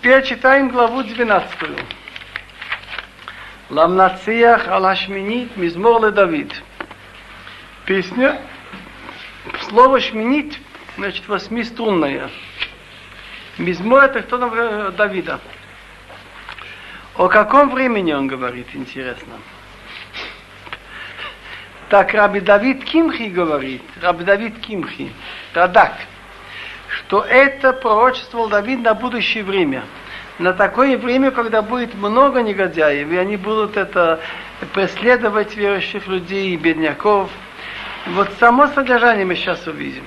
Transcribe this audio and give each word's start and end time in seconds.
Теперь 0.00 0.22
читаем 0.22 0.68
главу 0.68 1.02
12. 1.02 1.50
Ламнациях 3.68 4.68
Алашминит 4.68 5.56
Мизмор 5.56 6.12
Давид. 6.12 6.62
Песня. 7.84 8.40
Слово 9.68 9.98
шминит, 9.98 10.56
значит, 10.96 11.26
восьмиструнная. 11.26 12.30
Мизмор 13.58 14.04
это 14.04 14.22
кто 14.22 14.38
нам 14.38 14.94
Давида. 14.94 15.40
О 17.16 17.26
каком 17.26 17.70
времени 17.70 18.12
он 18.12 18.28
говорит, 18.28 18.68
интересно. 18.74 19.34
Так 21.88 22.14
Раби 22.14 22.38
Давид 22.38 22.84
Кимхи 22.84 23.24
говорит, 23.24 23.82
Раби 24.00 24.22
Давид 24.22 24.60
Кимхи, 24.60 25.12
Радак, 25.54 25.94
что 27.08 27.22
это 27.22 27.72
пророчествовал 27.72 28.50
Давид 28.50 28.82
на 28.82 28.92
будущее 28.92 29.42
время. 29.42 29.82
На 30.38 30.52
такое 30.52 30.98
время, 30.98 31.30
когда 31.30 31.62
будет 31.62 31.94
много 31.94 32.42
негодяев, 32.42 33.10
и 33.10 33.16
они 33.16 33.38
будут 33.38 33.78
это 33.78 34.20
преследовать 34.74 35.56
верующих 35.56 36.06
людей 36.06 36.50
и 36.50 36.56
бедняков. 36.58 37.30
Вот 38.08 38.28
само 38.38 38.66
содержание 38.66 39.24
мы 39.24 39.36
сейчас 39.36 39.66
увидим. 39.66 40.04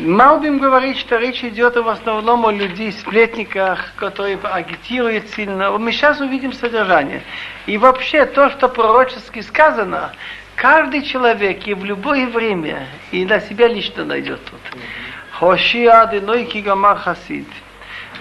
Малбим 0.00 0.58
говорит, 0.58 0.96
что 0.96 1.18
речь 1.18 1.44
идет 1.44 1.76
в 1.76 1.86
основном 1.86 2.46
о 2.46 2.50
людей, 2.50 2.92
сплетниках, 2.92 3.92
которые 3.96 4.38
агитируют 4.42 5.28
сильно. 5.36 5.70
Мы 5.72 5.92
сейчас 5.92 6.18
увидим 6.18 6.54
содержание. 6.54 7.22
И 7.66 7.76
вообще 7.76 8.24
то, 8.24 8.48
что 8.48 8.68
пророчески 8.68 9.42
сказано, 9.42 10.12
каждый 10.56 11.02
человек 11.02 11.66
и 11.66 11.74
в 11.74 11.84
любое 11.84 12.26
время, 12.26 12.86
и 13.12 13.24
на 13.24 13.40
себя 13.40 13.68
лично 13.68 14.04
найдет 14.04 14.40
тут. 14.44 14.60
Хоши 15.32 15.86
адыной 15.86 16.44
кигамар 16.44 16.98
хасид. 16.98 17.48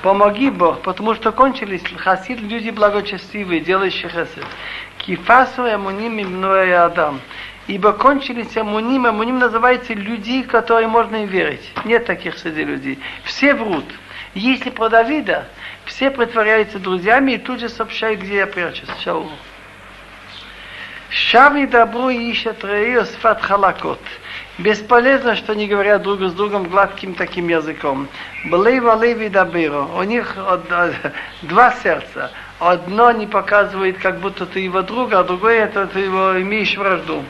Помоги 0.01 0.49
Бог, 0.49 0.81
потому 0.81 1.15
что 1.15 1.31
кончились 1.31 1.83
хасид, 1.97 2.41
люди 2.41 2.69
благочестивые, 2.69 3.61
делающие 3.61 4.09
хасид. 4.09 4.45
Кифасу 4.97 5.63
амуним 5.63 6.19
и 6.19 6.69
адам 6.71 7.21
ибо 7.67 7.93
кончились 7.93 8.55
амуним. 8.57 9.05
Амуним 9.05 9.39
называется 9.39 9.93
люди, 9.93 10.43
которые 10.43 10.87
можно 10.87 11.17
им 11.17 11.27
верить. 11.27 11.71
Нет 11.85 12.05
таких 12.05 12.37
среди 12.37 12.63
людей. 12.63 12.99
Все 13.23 13.53
врут. 13.53 13.85
Если 14.33 14.69
про 14.69 14.89
Давида, 14.89 15.47
все 15.85 16.09
притворяются 16.09 16.79
друзьями 16.79 17.33
и 17.33 17.37
тут 17.37 17.59
же 17.59 17.69
сообщают, 17.69 18.21
где 18.21 18.37
я 18.37 18.47
прячусь. 18.47 18.89
Шаулу. 19.03 19.31
Шави 21.13 21.67
добру 21.67 22.09
ищет 22.09 22.63
рею 22.65 23.05
сфат 23.05 23.39
халакот. 23.39 23.99
Бесполезно, 24.57 25.35
что 25.35 25.51
они 25.51 25.67
говорят 25.67 26.01
друг 26.01 26.21
с 26.21 26.33
другом 26.33 26.63
гладким 26.63 27.13
таким 27.13 27.49
языком. 27.49 28.07
Блейва 28.45 28.99
леви 28.99 29.29
дабиро. 29.29 29.83
У 29.95 30.01
них 30.01 30.35
два 31.43 31.71
сердца. 31.83 32.31
Одно 32.57 33.11
не 33.11 33.27
показывает, 33.27 33.99
как 33.99 34.21
будто 34.21 34.47
ты 34.47 34.61
его 34.61 34.81
друг, 34.81 35.13
а 35.13 35.23
другое 35.23 35.65
это 35.65 35.85
ты 35.85 35.99
его 35.99 36.41
имеешь 36.41 36.75
вражду. 36.75 37.23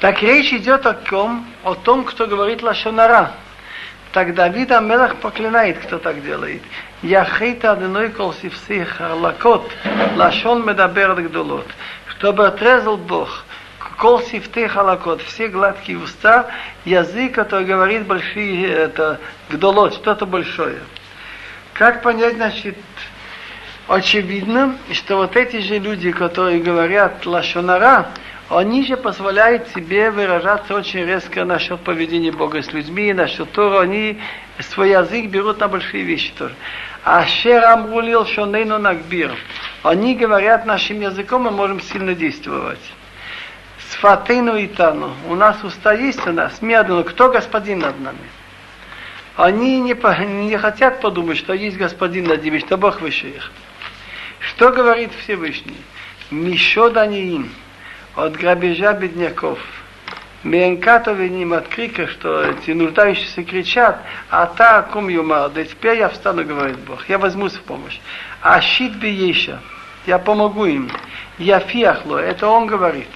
Так 0.00 0.22
речь 0.22 0.52
идет 0.52 0.84
о 0.84 0.92
ком? 0.92 1.46
О 1.64 1.74
том, 1.74 2.04
кто 2.04 2.26
говорит 2.26 2.62
лашонара. 2.62 3.32
Так 4.12 4.34
Давид 4.34 4.72
Амелах 4.72 5.16
проклинает, 5.16 5.78
кто 5.78 5.98
так 5.98 6.22
делает. 6.22 6.62
Яхита 7.02 7.72
адыной 7.72 8.10
кол 8.10 8.34
сивсих 8.34 9.00
лакот 9.00 9.70
лашон 10.16 10.66
медабер 10.66 11.14
гдолот. 11.14 11.66
Чтобы 12.08 12.46
отрезал 12.46 12.96
Бог 12.96 13.44
кол 14.00 14.22
сифты 14.22 14.66
халакот, 14.66 15.20
все 15.20 15.48
гладкие 15.48 15.98
уста, 15.98 16.46
язык, 16.86 17.34
который 17.34 17.66
говорит 17.66 18.06
большие, 18.06 18.66
это 18.66 19.20
гдолот, 19.50 19.92
что-то 19.92 20.24
большое. 20.24 20.78
Как 21.74 22.02
понять, 22.02 22.36
значит, 22.36 22.78
очевидно, 23.88 24.76
что 24.92 25.16
вот 25.16 25.36
эти 25.36 25.60
же 25.60 25.78
люди, 25.78 26.12
которые 26.12 26.60
говорят 26.60 27.26
лашонара, 27.26 28.08
они 28.50 28.84
же 28.84 28.96
позволяют 28.96 29.68
себе 29.68 30.10
выражаться 30.10 30.74
очень 30.74 31.06
резко 31.06 31.44
насчет 31.44 31.80
поведения 31.80 32.32
Бога 32.32 32.60
с 32.62 32.72
людьми, 32.72 33.12
насчет 33.12 33.52
того, 33.52 33.78
они 33.78 34.18
свой 34.58 34.90
язык 34.90 35.26
берут 35.26 35.60
на 35.60 35.68
большие 35.68 36.02
вещи 36.02 36.32
тоже. 36.36 36.54
А 37.04 37.24
Шерам 37.24 37.92
рулил 37.92 38.26
шонейну 38.26 38.78
нагбир. 38.78 39.32
Они 39.84 40.16
говорят 40.16 40.66
нашим 40.66 41.00
языком, 41.00 41.42
мы 41.42 41.52
можем 41.52 41.80
сильно 41.80 42.14
действовать. 42.14 42.80
Сфатейну 43.90 44.56
и 44.56 44.66
тану. 44.66 45.12
У 45.28 45.36
нас 45.36 45.62
уста 45.62 45.92
есть 45.92 46.26
у 46.26 46.32
нас. 46.32 46.60
Медленно. 46.60 47.04
Кто 47.04 47.30
господин 47.30 47.78
над 47.78 48.00
нами? 48.00 48.18
Они 49.36 49.80
не, 49.80 49.94
не 49.94 50.56
хотят 50.58 51.00
подумать, 51.00 51.38
что 51.38 51.52
есть 51.52 51.76
господин 51.76 52.24
над 52.24 52.42
ними, 52.42 52.58
что 52.58 52.76
Бог 52.76 53.00
выше 53.00 53.28
их. 53.28 53.52
Что 54.40 54.70
говорит 54.70 55.12
Всевышний? 55.22 55.80
Им 56.30 57.48
от 58.22 58.36
грабежа 58.36 58.92
бедняков. 58.92 59.58
Менкато 60.42 61.14
ним 61.14 61.52
от 61.52 61.68
крика, 61.68 62.06
что 62.06 62.42
эти 62.42 62.70
нуждающиеся 62.70 63.44
кричат, 63.44 64.00
а 64.30 64.46
та 64.46 64.82
кум 64.82 65.08
юмар, 65.08 65.50
да 65.50 65.64
теперь 65.64 65.98
я 65.98 66.08
встану, 66.08 66.44
говорит 66.44 66.78
Бог, 66.78 67.06
я 67.10 67.18
возьмусь 67.18 67.54
в 67.54 67.62
помощь. 67.62 67.98
А 68.40 68.60
щит 68.62 68.96
биеша, 68.96 69.60
я 70.06 70.18
помогу 70.18 70.64
им. 70.64 70.90
Я 71.38 71.60
фиахло, 71.60 72.16
это 72.16 72.48
он 72.48 72.66
говорит. 72.66 73.08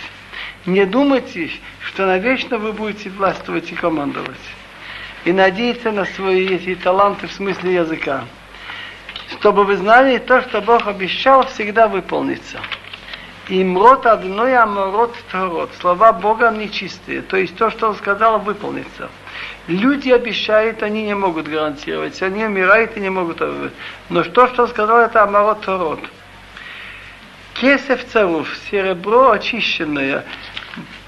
Не 0.66 0.84
думайте, 0.84 1.50
что 1.81 2.06
навечно 2.06 2.59
вы 2.59 2.72
будете 2.72 3.09
властвовать 3.09 3.72
и 3.72 3.75
командовать. 3.75 4.36
И 5.25 5.32
надеяться 5.32 5.92
на 5.92 6.04
свои 6.04 6.47
эти 6.47 6.75
таланты 6.75 7.26
в 7.26 7.32
смысле 7.32 7.75
языка. 7.75 8.25
Чтобы 9.31 9.65
вы 9.65 9.76
знали, 9.76 10.19
то, 10.19 10.42
что 10.42 10.60
Бог 10.60 10.86
обещал, 10.86 11.47
всегда 11.47 11.88
выполнится. 11.88 12.60
Имрот 13.49 14.06
одной 14.06 14.56
амрот 14.56 15.15
второт. 15.16 15.71
Слова 15.81 16.12
Бога 16.12 16.50
нечистые. 16.50 17.21
То 17.22 17.37
есть 17.37 17.56
то, 17.56 17.71
что 17.71 17.88
он 17.88 17.97
сказал, 17.97 18.38
выполнится. 18.38 19.10
Люди 19.66 20.10
обещают, 20.10 20.82
они 20.82 21.03
не 21.03 21.15
могут 21.15 21.49
гарантировать. 21.49 22.22
Они 22.22 22.44
умирают 22.44 22.97
и 22.97 23.00
не 23.00 23.10
могут. 23.10 23.41
Но 24.09 24.25
что, 24.25 24.47
что 24.49 24.62
он 24.62 24.69
сказал, 24.69 24.99
это 25.00 25.22
амрот 25.22 25.59
второт. 25.60 26.00
Кесев 27.54 28.04
царов, 28.06 28.49
серебро 28.71 29.31
очищенное, 29.31 30.25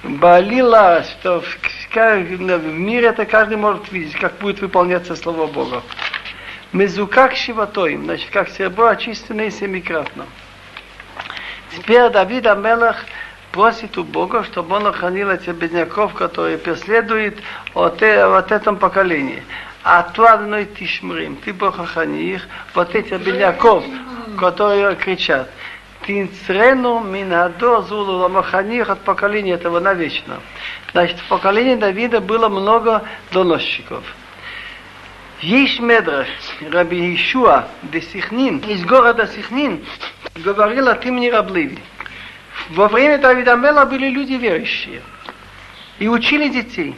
болила, 0.05 1.03
что 1.05 1.41
в, 1.41 2.79
мире 2.79 3.09
это 3.09 3.25
каждый 3.25 3.57
может 3.57 3.91
видеть, 3.91 4.15
как 4.17 4.35
будет 4.39 4.61
выполняться 4.61 5.17
Слово 5.17 5.47
Бога. 5.47 5.83
Мезукак 6.73 7.35
шиватоим, 7.35 8.05
значит, 8.05 8.31
как 8.31 8.49
серебро 8.51 8.89
очищенное 8.89 9.51
семикратно. 9.51 10.27
Теперь 11.75 12.11
Давид 12.11 12.47
Амелах 12.47 12.97
просит 13.53 13.97
у 13.97 14.05
Бога, 14.05 14.45
чтобы 14.45 14.77
он 14.77 14.87
охранил 14.87 15.31
этих 15.31 15.55
бедняков, 15.55 16.15
которые 16.15 16.59
преследуют 16.59 17.39
от, 17.75 18.03
от 18.03 18.53
этом 18.53 18.77
поколении. 18.77 19.43
А 19.83 20.03
то 20.03 20.27
одной 20.27 20.67
тишмрим, 20.67 21.37
ты 21.37 21.53
Бог 21.53 21.79
охрани 21.79 22.35
их, 22.35 22.47
вот 22.75 22.95
этих 22.95 23.21
бедняков, 23.21 23.85
которые 24.37 24.97
кричат. 24.97 25.49
Тинцрену 26.07 27.01
минадо 27.01 27.83
зулу 27.83 28.19
ламахани 28.19 28.79
их 28.79 28.91
от 28.91 29.01
поколения 29.01 29.53
этого 29.53 29.81
навечно. 29.81 30.41
Значит, 30.93 31.19
в 31.19 31.29
поколении 31.29 31.75
Давида 31.75 32.21
было 32.21 32.49
много 32.49 33.03
доносчиков. 33.33 34.05
Есть 35.41 35.81
Медраш, 35.81 36.29
Раби 36.71 37.15
Ишуа, 37.15 37.69
де 37.83 38.01
Сихнин, 38.01 38.59
из 38.61 38.83
города 38.87 39.27
Сихнин, 39.27 39.85
говорил 40.35 40.89
от 40.89 41.05
имени 41.05 41.29
Рабливи. 41.29 41.79
Во 42.71 42.89
время 42.89 43.19
Давида 43.19 43.55
Мела 43.55 43.85
были 43.85 44.09
люди 44.09 44.33
верующие 44.33 45.03
и 45.99 46.09
учили 46.09 46.49
детей. 46.49 46.97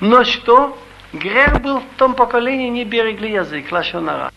Но 0.00 0.24
что? 0.24 0.78
Грех 1.14 1.62
был 1.62 1.80
в 1.80 1.96
том 1.96 2.14
поколении, 2.14 2.68
не 2.68 2.84
берегли 2.84 3.32
язык, 3.32 3.72
лашонара. 3.72 4.30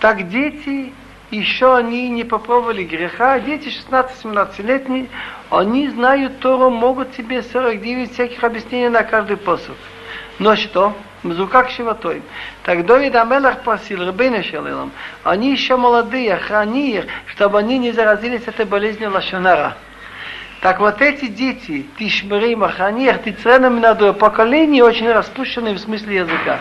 Так 0.00 0.28
дети, 0.30 0.92
еще 1.30 1.76
они 1.76 2.08
не 2.08 2.24
попробовали 2.24 2.82
греха, 2.82 3.38
дети 3.40 3.68
16-17-летние, 3.68 5.08
они 5.50 5.88
знают 5.90 6.40
Тору, 6.40 6.70
могут 6.70 7.14
себе 7.14 7.42
49 7.42 8.12
всяких 8.12 8.42
объяснений 8.42 8.88
на 8.88 9.02
каждый 9.02 9.36
посуд. 9.36 9.76
Но 10.42 10.56
что? 10.56 10.92
Мзукак 11.22 11.70
Шиватой. 11.70 12.20
Так 12.64 12.84
Давид 12.84 13.14
Амелах 13.14 13.60
просил, 13.60 14.04
Рабейна 14.04 14.42
Шалилам, 14.42 14.90
они 15.22 15.52
еще 15.52 15.76
молодые, 15.76 16.34
храни 16.34 16.96
их, 16.96 17.04
чтобы 17.26 17.60
они 17.60 17.78
не 17.78 17.92
заразились 17.92 18.42
этой 18.48 18.66
болезнью 18.66 19.12
Лашонара. 19.12 19.76
Так 20.60 20.80
вот 20.80 21.00
эти 21.00 21.28
дети, 21.28 21.86
Тишмерим, 21.96 22.64
Аханир, 22.64 23.18
Тицрена 23.18 23.66
Минадо, 23.66 24.12
поколение 24.12 24.82
очень 24.82 25.12
распущенное 25.12 25.74
в 25.74 25.78
смысле 25.78 26.16
языка. 26.16 26.58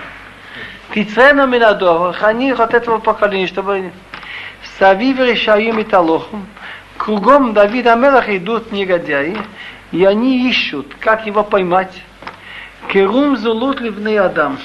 Тицрена 0.93 1.47
Минадо, 1.47 2.09
Аханир 2.09 2.61
от 2.61 2.75
этого 2.75 2.99
поколения, 2.99 3.47
чтобы 3.47 3.91
Савив 4.77 5.17
решаем 5.17 5.79
и 5.79 5.83
Талохом, 5.83 6.45
кругом 6.97 7.53
Давида 7.53 7.93
Амелах 7.93 8.29
идут 8.29 8.71
негодяи, 8.71 9.35
и 9.91 10.05
они 10.05 10.47
ищут, 10.47 10.93
как 10.99 11.25
его 11.25 11.43
поймать, 11.43 11.99
Керум 12.89 13.37
зулут 13.37 13.79
ливный 13.79 14.17
Адам. 14.17 14.57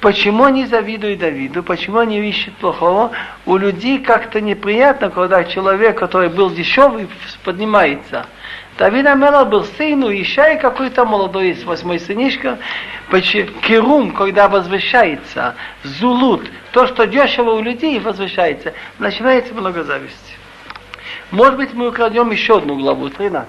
Почему 0.00 0.44
они 0.44 0.66
завидуют 0.66 1.20
Давиду? 1.20 1.62
Почему 1.62 1.98
они 1.98 2.18
ищут 2.28 2.54
плохого? 2.56 3.12
У 3.46 3.56
людей 3.56 3.98
как-то 3.98 4.40
неприятно, 4.40 5.10
когда 5.10 5.44
человек, 5.44 5.98
который 5.98 6.28
был 6.28 6.50
дешевый, 6.50 7.08
поднимается. 7.44 8.26
Давид 8.78 9.06
Амела 9.06 9.44
был 9.44 9.64
сыну, 9.64 10.10
Ишай 10.10 10.60
какой-то 10.60 11.06
молодой 11.06 11.48
есть, 11.48 11.64
восьмой 11.64 11.98
сынишка. 11.98 12.58
Керум, 13.10 14.12
когда 14.12 14.48
возвышается, 14.48 15.54
зулут, 15.82 16.42
то, 16.72 16.86
что 16.86 17.06
дешево 17.06 17.52
у 17.52 17.62
людей 17.62 17.98
возвышается, 17.98 18.74
начинается 18.98 19.54
много 19.54 19.82
зависти. 19.82 20.34
Может 21.30 21.56
быть, 21.56 21.72
мы 21.72 21.88
украдем 21.88 22.30
еще 22.30 22.58
одну 22.58 22.76
главу, 22.76 23.08
13. 23.08 23.48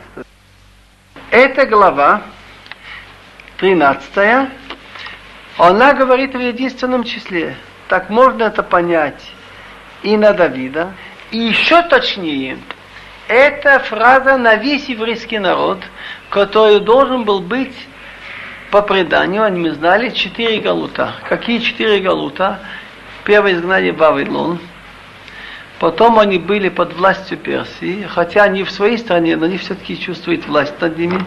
Эта 1.29 1.65
глава, 1.65 2.21
13, 3.57 4.49
она 5.57 5.93
говорит 5.93 6.35
в 6.35 6.39
единственном 6.39 7.03
числе. 7.03 7.55
Так 7.87 8.09
можно 8.09 8.43
это 8.43 8.63
понять 8.63 9.31
и 10.03 10.15
на 10.17 10.33
Давида. 10.33 10.93
И 11.31 11.37
еще 11.37 11.81
точнее, 11.83 12.59
это 13.27 13.79
фраза 13.79 14.37
на 14.37 14.55
весь 14.55 14.87
еврейский 14.87 15.39
народ, 15.39 15.79
который 16.29 16.79
должен 16.79 17.23
был 17.23 17.39
быть 17.39 17.75
по 18.71 18.81
преданию, 18.81 19.43
они 19.43 19.59
мы 19.59 19.71
знали, 19.71 20.09
четыре 20.09 20.59
галута. 20.59 21.15
Какие 21.27 21.59
четыре 21.59 21.99
галута? 21.99 22.59
Первое 23.23 23.53
изгнание 23.53 23.93
Вавилон. 23.93 24.59
Потом 25.79 26.17
они 26.17 26.39
были 26.39 26.69
под 26.69 26.93
властью 26.93 27.37
Персии, 27.37 28.07
хотя 28.09 28.43
они 28.43 28.63
в 28.63 28.71
своей 28.71 28.97
стране, 28.97 29.35
но 29.35 29.45
они 29.45 29.57
все-таки 29.57 29.99
чувствуют 29.99 30.47
власть 30.47 30.79
над 30.81 30.97
ними. 30.97 31.23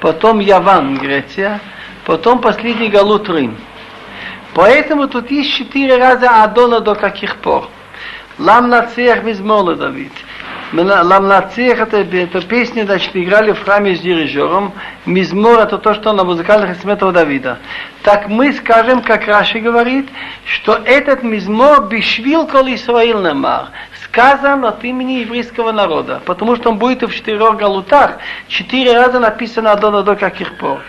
Потом 0.00 0.40
Яван, 0.40 0.96
Греция. 0.96 1.60
Потом 2.06 2.40
последний 2.40 2.88
галут 2.88 3.28
Рим. 3.28 3.56
Поэтому 4.54 5.08
тут 5.08 5.30
есть 5.30 5.52
четыре 5.52 5.96
раза 5.96 6.42
Адона 6.42 6.80
до 6.80 6.94
каких 6.94 7.36
пор. 7.36 7.68
Лам 8.38 8.70
нацех 8.70 9.22
мизмола 9.24 9.74
Давид. 9.74 10.12
Лам 10.72 11.28
нацех 11.28 11.80
это, 11.80 11.98
это 11.98 12.40
песня, 12.40 12.84
значит, 12.84 13.10
играли 13.14 13.52
в 13.52 13.62
храме 13.62 13.94
с 13.94 14.00
дирижером. 14.00 14.72
Мизмор 15.04 15.60
это 15.60 15.78
то, 15.78 15.92
что 15.94 16.12
на 16.12 16.24
музыкальных 16.24 16.70
инструментах 16.70 17.12
Давида. 17.12 17.58
Так 18.02 18.28
мы 18.28 18.52
скажем, 18.54 19.02
как 19.02 19.26
Раши 19.26 19.60
говорит, 19.60 20.08
что 20.46 20.80
этот 20.84 21.22
мизмор 21.22 21.88
бишвил 21.88 22.46
кол 22.46 22.66
Исраил 22.68 23.20
намар 23.20 23.68
сказан 24.12 24.64
от 24.66 24.84
имени 24.84 25.20
еврейского 25.20 25.72
народа, 25.72 26.20
потому 26.26 26.56
что 26.56 26.70
он 26.70 26.78
будет 26.78 27.02
в 27.02 27.14
четырех 27.14 27.56
галутах, 27.56 28.18
четыре 28.46 28.94
раза 28.94 29.18
написано 29.18 29.72
Адона 29.72 30.02
до 30.02 30.16
каких 30.16 30.54
пор. 30.58 30.80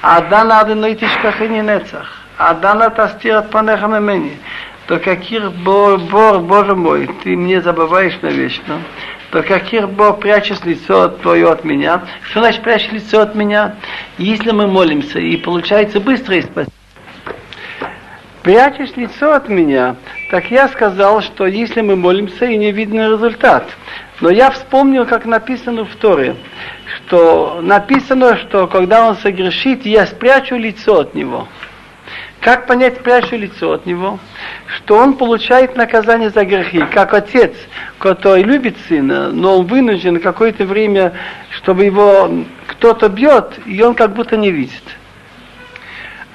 Адана 0.00 0.60
Адоной 0.60 0.96
Тишкахини 0.96 1.60
Нецах. 1.60 2.20
Адана 2.36 2.90
Тастир 2.90 3.36
от 3.36 3.50
Панеха 3.50 3.86
Мемени. 3.86 4.38
До 4.88 4.98
каких 4.98 5.52
бор, 5.52 5.98
бор, 5.98 6.40
Боже 6.40 6.74
мой, 6.74 7.08
ты 7.22 7.36
мне 7.36 7.62
забываешь 7.62 8.18
навечно. 8.20 8.80
До 9.34 9.42
каких 9.42 9.90
бор 9.90 10.16
прячешь 10.18 10.60
лицо 10.64 11.08
твое 11.08 11.50
от 11.50 11.64
меня. 11.64 12.02
Что 12.22 12.38
значит 12.38 12.62
прячешь 12.62 12.92
лицо 12.92 13.20
от 13.20 13.34
меня? 13.34 13.74
Если 14.16 14.52
мы 14.52 14.68
молимся, 14.68 15.18
и 15.18 15.36
получается 15.36 15.98
быстро 15.98 16.36
и 16.36 16.42
спасибо 16.42 16.70
прячешь 18.44 18.94
лицо 18.94 19.32
от 19.32 19.48
меня, 19.48 19.96
так 20.30 20.50
я 20.50 20.68
сказал, 20.68 21.22
что 21.22 21.46
если 21.46 21.80
мы 21.80 21.96
молимся 21.96 22.44
и 22.44 22.56
не 22.58 22.70
видно 22.70 23.10
результат. 23.10 23.66
Но 24.20 24.30
я 24.30 24.50
вспомнил, 24.50 25.06
как 25.06 25.24
написано 25.24 25.84
в 25.84 25.96
Торе, 25.96 26.36
что 26.96 27.60
написано, 27.62 28.36
что 28.36 28.66
когда 28.68 29.08
он 29.08 29.16
согрешит, 29.16 29.86
я 29.86 30.06
спрячу 30.06 30.56
лицо 30.56 31.00
от 31.00 31.14
него. 31.14 31.48
Как 32.44 32.66
понять 32.66 32.96
спрячу 32.96 33.36
лицо 33.36 33.72
от 33.72 33.86
него? 33.86 34.18
Что 34.66 34.98
он 34.98 35.14
получает 35.14 35.76
наказание 35.76 36.28
за 36.28 36.44
грехи, 36.44 36.78
как 36.92 37.14
отец, 37.14 37.54
который 37.98 38.42
любит 38.42 38.76
сына, 38.86 39.30
но 39.32 39.60
он 39.60 39.66
вынужден 39.66 40.20
какое-то 40.20 40.66
время, 40.66 41.14
чтобы 41.52 41.86
его 41.86 42.44
кто-то 42.66 43.08
бьет, 43.08 43.58
и 43.64 43.80
он 43.82 43.94
как 43.94 44.12
будто 44.12 44.36
не 44.36 44.50
видит. 44.50 44.82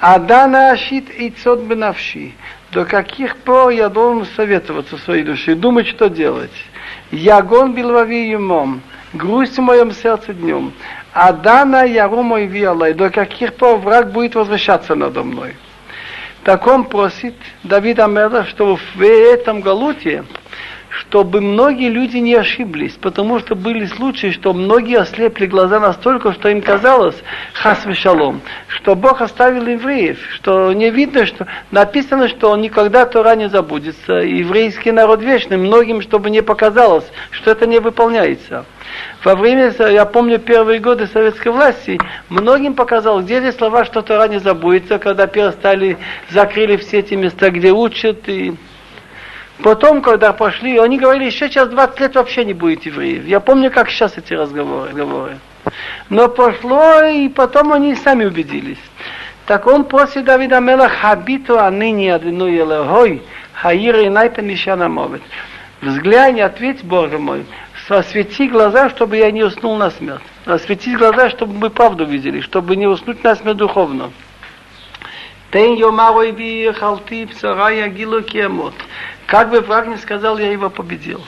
Адана 0.00 0.72
ашит 0.72 1.10
и 1.10 1.30
цот 1.30 1.60
бенавши. 1.60 2.32
До 2.72 2.84
каких 2.84 3.36
пор 3.36 3.70
я 3.70 3.88
должен 3.88 4.26
советоваться 4.34 4.96
своей 4.98 5.22
душе, 5.22 5.54
думать, 5.54 5.86
что 5.86 6.08
делать. 6.08 6.50
Ягон 7.12 7.72
билвави 7.72 8.30
юмом, 8.30 8.82
грусть 9.12 9.58
в 9.58 9.62
моем 9.62 9.92
сердце 9.92 10.34
днем. 10.34 10.72
Адана 11.12 11.84
яру 11.84 12.24
мой 12.24 12.46
виалай, 12.46 12.94
до 12.94 13.10
каких 13.10 13.54
пор 13.54 13.76
враг 13.76 14.10
будет 14.10 14.34
возвращаться 14.34 14.96
надо 14.96 15.22
мной. 15.22 15.54
Так 16.44 16.66
он 16.66 16.84
просит 16.84 17.34
Давида 17.64 18.04
Амеда, 18.06 18.44
что 18.44 18.76
в 18.76 19.02
этом 19.02 19.60
галуте 19.60 20.24
чтобы 20.90 21.40
многие 21.40 21.88
люди 21.88 22.18
не 22.18 22.34
ошиблись, 22.34 22.94
потому 23.00 23.38
что 23.38 23.54
были 23.54 23.86
случаи, 23.86 24.30
что 24.30 24.52
многие 24.52 24.98
ослепли 24.98 25.46
глаза 25.46 25.80
настолько, 25.80 26.32
что 26.32 26.48
им 26.48 26.60
казалось, 26.60 27.16
хас 27.54 27.86
шалом, 27.94 28.42
что 28.68 28.94
Бог 28.94 29.22
оставил 29.22 29.66
евреев, 29.66 30.18
что 30.34 30.72
не 30.72 30.90
видно, 30.90 31.26
что 31.26 31.46
написано, 31.70 32.28
что 32.28 32.50
он 32.50 32.60
никогда 32.60 33.06
Тора 33.06 33.36
не 33.36 33.48
забудется, 33.48 34.14
еврейский 34.14 34.92
народ 34.92 35.22
вечный, 35.22 35.56
многим, 35.56 36.02
чтобы 36.02 36.30
не 36.30 36.42
показалось, 36.42 37.06
что 37.30 37.52
это 37.52 37.66
не 37.66 37.78
выполняется. 37.78 38.64
Во 39.24 39.34
время, 39.36 39.72
я 39.78 40.04
помню, 40.04 40.38
первые 40.38 40.80
годы 40.80 41.06
советской 41.06 41.48
власти, 41.48 42.00
многим 42.28 42.74
показалось, 42.74 43.24
где 43.24 43.40
здесь 43.40 43.56
слова, 43.56 43.84
что 43.84 44.02
Тора 44.02 44.28
не 44.28 44.40
забудется, 44.40 44.98
когда 44.98 45.26
перестали, 45.26 45.98
закрыли 46.30 46.76
все 46.76 46.98
эти 46.98 47.14
места, 47.14 47.50
где 47.50 47.70
учат, 47.70 48.28
и 48.28 48.54
Потом, 49.62 50.00
когда 50.00 50.32
пошли, 50.32 50.78
они 50.78 50.98
говорили, 50.98 51.26
еще 51.26 51.48
сейчас 51.48 51.68
20 51.68 52.00
лет 52.00 52.14
вообще 52.14 52.44
не 52.44 52.54
будет 52.54 52.86
евреев. 52.86 53.26
Я 53.26 53.40
помню, 53.40 53.70
как 53.70 53.90
сейчас 53.90 54.16
эти 54.16 54.32
разговоры. 54.32 54.90
разговоры. 54.90 55.38
Но 56.08 56.28
пошло, 56.28 57.02
и 57.02 57.28
потом 57.28 57.72
они 57.72 57.94
сами 57.94 58.24
убедились. 58.24 58.78
Так 59.46 59.66
он 59.66 59.84
после 59.84 60.22
Давида 60.22 60.60
Мелах 60.60 60.92
хабиту 60.92 61.58
аныни 61.58 62.08
адыну 62.08 62.46
елehой, 62.46 63.22
хаира 63.52 64.02
и 64.02 64.08
найта 64.08 64.42
мишана 64.42 64.88
мовет. 64.88 65.22
Взглянь, 65.82 66.40
ответь, 66.40 66.84
Боже 66.84 67.18
мой, 67.18 67.44
освети 67.88 68.48
глаза, 68.48 68.90
чтобы 68.90 69.16
я 69.16 69.30
не 69.30 69.42
уснул 69.42 69.76
на 69.76 69.90
смерть. 69.90 70.22
Освети 70.46 70.94
глаза, 70.94 71.30
чтобы 71.30 71.54
мы 71.54 71.70
правду 71.70 72.04
видели, 72.04 72.40
чтобы 72.40 72.76
не 72.76 72.86
уснуть 72.86 73.24
на 73.24 73.34
смерть 73.34 73.56
духовно. 73.56 74.10
Тен 75.51 75.75
йомарой 75.75 76.31
би 76.31 76.71
халти 76.73 77.25
псарая 77.25 77.87
гилу 77.87 78.21
кемот. 78.21 78.73
Как 79.25 79.49
бы 79.49 79.61
враг 79.61 79.87
не 79.87 79.97
сказал, 79.97 80.37
я 80.37 80.51
его 80.51 80.69
победил. 80.69 81.21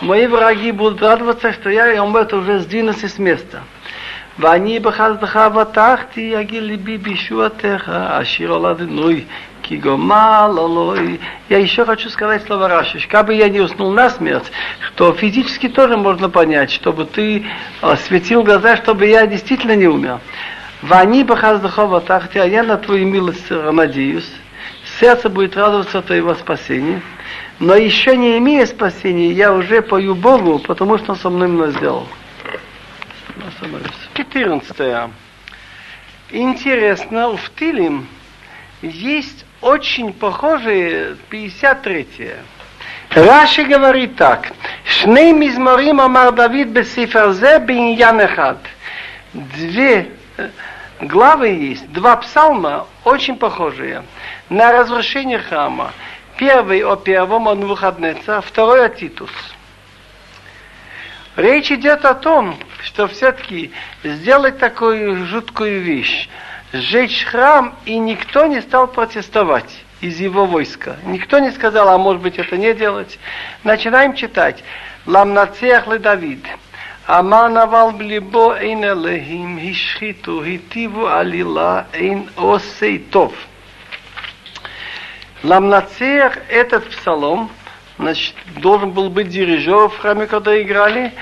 Мои 0.00 0.26
враги 0.26 0.72
будут 0.72 1.02
радоваться, 1.02 1.52
что 1.52 1.70
я, 1.70 1.92
и 1.92 1.98
он 1.98 2.16
это 2.16 2.36
уже 2.36 2.60
сдвинулся 2.60 3.08
с 3.08 3.18
места. 3.18 3.62
ואני 4.38 4.80
בחסדך 4.80 5.36
בטחתי, 5.36 6.20
יגיד 6.20 6.62
ליבי 6.62 6.98
בישועתך, 6.98 7.88
אשיר 7.88 8.54
על 8.54 8.66
אדינוי, 8.66 9.24
כי 9.62 9.76
גומל 9.76 10.50
אלוהי. 10.58 11.18
Я 11.48 11.58
еще 11.58 11.84
хочу 11.84 12.10
сказать 12.10 12.44
слово 12.44 12.68
Рашиш. 12.68 13.06
Как 13.06 13.26
бы 13.26 13.34
я 13.34 13.48
не 13.48 13.60
уснул 13.60 13.92
на 13.92 14.10
смерть, 14.10 14.50
что 14.80 15.12
физически 15.12 15.68
тоже 15.68 15.96
можно 15.96 16.28
понять, 16.28 16.70
чтобы 16.70 17.04
ты 17.06 17.44
светил 18.04 18.42
глаза, 18.42 18.76
чтобы 18.76 19.06
я 19.06 19.26
действительно 19.26 19.74
не 19.74 19.86
умер. 19.86 20.20
Вани 20.81 21.23
бахаздахова 21.23 22.01
тахти, 22.01 22.39
а 22.39 22.45
я 22.45 22.63
на 22.63 22.77
твою 22.77 23.07
милость 23.07 23.49
надеюсь. 23.49 24.29
Сердце 24.99 25.29
будет 25.29 25.55
радоваться 25.55 26.01
твоего 26.01 26.33
спасения. 26.33 27.01
Но 27.59 27.75
еще 27.75 28.17
не 28.17 28.37
имея 28.39 28.65
спасения, 28.65 29.31
я 29.31 29.53
уже 29.53 29.83
пою 29.83 30.15
Богу, 30.15 30.57
потому 30.59 30.97
что 30.97 31.11
Он 31.11 31.17
со 31.17 31.29
мной 31.29 31.47
много 31.47 31.71
сделал. 31.71 32.07
14. 34.15 35.11
Интересно, 36.31 37.35
в 37.37 37.51
Тилим 37.59 38.07
есть 38.81 39.45
очень 39.61 40.13
похожие 40.13 41.17
53 41.29 42.07
Раши 43.11 43.63
говорит 43.65 44.15
так. 44.15 44.53
Шней 44.85 45.33
мизморим 45.33 45.99
амар 46.01 46.31
Давид 46.31 46.69
бесиферзе 46.69 47.59
биньян 47.59 48.21
эхад. 48.21 48.57
Две 49.33 50.09
главы 51.01 51.49
есть, 51.49 51.91
два 51.91 52.15
псалма, 52.17 52.87
очень 53.03 53.37
похожие, 53.37 54.03
на 54.49 54.71
разрушение 54.71 55.39
храма. 55.39 55.93
Первый 56.37 56.83
о 56.83 56.95
первом, 56.95 57.47
о 57.47 57.55
Навуходнеца, 57.55 58.41
второй 58.41 58.85
о 58.85 58.89
Титус. 58.89 59.31
Речь 61.35 61.71
идет 61.71 62.03
о 62.05 62.13
том, 62.13 62.57
что 62.83 63.07
все-таки 63.07 63.71
сделать 64.03 64.59
такую 64.59 65.25
жуткую 65.25 65.81
вещь, 65.81 66.29
сжечь 66.73 67.25
храм, 67.25 67.75
и 67.85 67.97
никто 67.97 68.45
не 68.47 68.61
стал 68.61 68.87
протестовать 68.87 69.83
из 70.01 70.19
его 70.19 70.45
войска. 70.45 70.97
Никто 71.05 71.39
не 71.39 71.51
сказал, 71.51 71.89
а 71.89 71.97
может 71.97 72.21
быть 72.21 72.37
это 72.37 72.57
не 72.57 72.73
делать. 72.73 73.19
Начинаем 73.63 74.13
читать. 74.15 74.63
Ламнацех 75.05 75.85
Давид. 76.01 76.45
אמר 77.08 77.48
נבל 77.48 77.98
בליבו 77.98 78.54
אין 78.54 78.84
אלוהים, 78.84 79.58
השחיתו, 79.70 80.42
היטיבו 80.42 81.08
עלילה, 81.08 81.82
אין 81.94 82.26
עושה 82.34 82.86
טוב. 83.10 83.34
Ламнацех 85.44 86.38
этот 86.48 86.88
псалом, 86.88 87.50
значит, 87.98 88.34
должен 88.56 88.90
был 88.90 89.10
быть 89.10 89.28
дирижер 89.28 89.88
в 89.88 89.98
храме, 89.98 90.26
когда 90.26 90.60
играли 90.60 91.12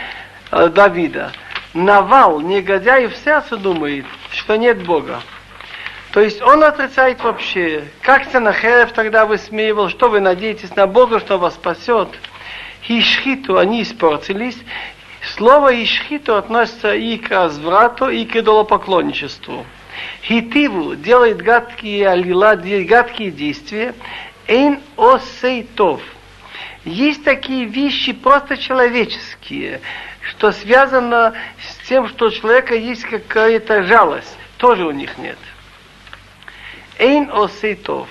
э, 0.51 0.69
Давида. 0.69 1.33
Навал, 1.75 2.41
негодяй, 2.41 3.09
в 3.09 3.17
сердце 3.17 3.57
думает, 3.57 4.07
что 4.31 4.57
нет 4.57 4.83
Бога. 4.85 5.21
То 6.13 6.21
есть 6.21 6.41
он 6.41 6.63
отрицает 6.63 7.23
вообще. 7.25 7.89
Как 8.01 8.31
Сенахерев 8.31 8.93
тогда 8.93 9.27
высмеивал, 9.27 9.89
что 9.89 10.09
вы 10.09 10.21
надеетесь 10.21 10.75
на 10.77 10.87
Бога, 10.87 11.19
что 11.19 11.39
вас 11.39 11.55
спасет. 11.55 12.09
Ишхиту, 12.87 13.59
они 13.59 13.83
испортились. 13.83 14.57
Слово 15.36 15.84
«ишхиту» 15.84 16.36
относится 16.36 16.96
и 16.96 17.18
к 17.18 17.30
разврату, 17.30 18.10
и 18.10 18.26
к 18.26 18.36
идолопоклонничеству. 18.36 19.66
Хитиву 20.24 20.96
делает 20.96 21.42
гадкие 21.42 22.10
алила, 22.10 22.56
гадкие 22.56 23.32
действия. 23.32 23.94
Эйн 24.48 24.80
осейтов. 24.98 26.02
Есть 26.84 27.24
такие 27.24 27.66
вещи 27.66 28.14
просто 28.14 28.58
человеческие, 28.58 29.82
что 30.22 30.52
связано 30.52 31.34
с 31.62 31.88
тем, 31.88 32.08
что 32.08 32.28
у 32.28 32.32
человека 32.32 32.74
есть 32.74 33.04
какая-то 33.04 33.84
жалость. 33.84 34.38
Тоже 34.58 34.86
у 34.86 34.92
них 34.92 35.18
нет. 35.18 35.38
Эйн 36.98 37.30
осейтов. 37.32 38.08